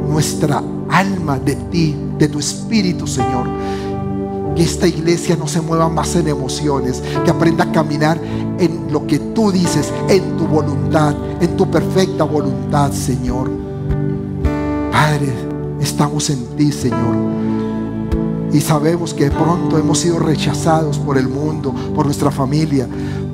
[0.07, 3.47] nuestra alma de ti, de tu espíritu, Señor.
[4.55, 8.19] que esta iglesia no se mueva más en emociones, que aprenda a caminar
[8.59, 13.49] en lo que tú dices, en tu voluntad, en tu perfecta voluntad, Señor.
[14.91, 15.34] Padre,
[15.79, 17.15] estamos en ti, Señor.
[18.51, 22.88] Y sabemos que de pronto hemos sido rechazados por el mundo, por nuestra familia,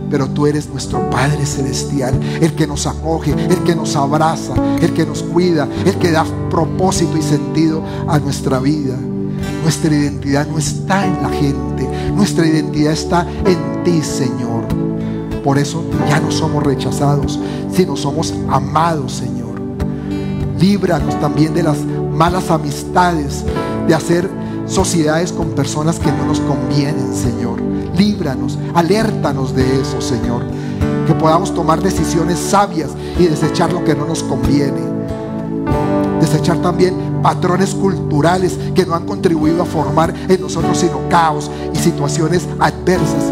[0.09, 4.93] pero tú eres nuestro Padre Celestial, el que nos acoge, el que nos abraza, el
[4.93, 8.97] que nos cuida, el que da propósito y sentido a nuestra vida.
[9.63, 14.65] Nuestra identidad no está en la gente, nuestra identidad está en ti, Señor.
[15.43, 17.39] Por eso ya no somos rechazados,
[17.73, 19.61] sino somos amados, Señor.
[20.59, 21.77] Líbranos también de las
[22.11, 23.43] malas amistades,
[23.87, 24.29] de hacer
[24.67, 27.61] sociedades con personas que no nos convienen, Señor.
[27.97, 30.43] Líbranos, alértanos de eso, Señor.
[31.07, 34.97] Que podamos tomar decisiones sabias y desechar lo que no nos conviene.
[36.19, 41.77] Desechar también patrones culturales que no han contribuido a formar en nosotros sino caos y
[41.77, 43.23] situaciones adversas.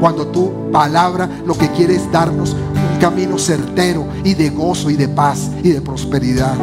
[0.00, 4.96] Cuando tu palabra lo que quiere es darnos un camino certero y de gozo y
[4.96, 6.54] de paz y de prosperidad.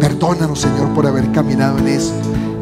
[0.00, 2.12] Perdónanos, Señor, por haber caminado en eso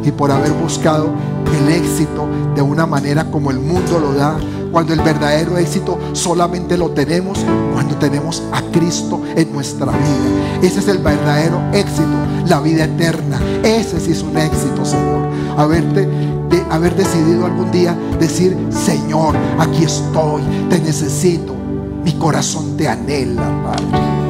[0.05, 1.11] y por haber buscado
[1.59, 4.37] el éxito de una manera como el mundo lo da,
[4.73, 7.39] cuando el verdadero éxito solamente lo tenemos
[7.73, 10.63] cuando tenemos a Cristo en nuestra vida.
[10.63, 13.41] Ese es el verdadero éxito, la vida eterna.
[13.63, 15.29] Ese sí es un éxito, Señor.
[15.57, 16.09] Haberte,
[16.71, 21.55] haber decidido algún día decir, Señor, aquí estoy, te necesito.
[22.05, 24.24] Mi corazón te anhela, Padre.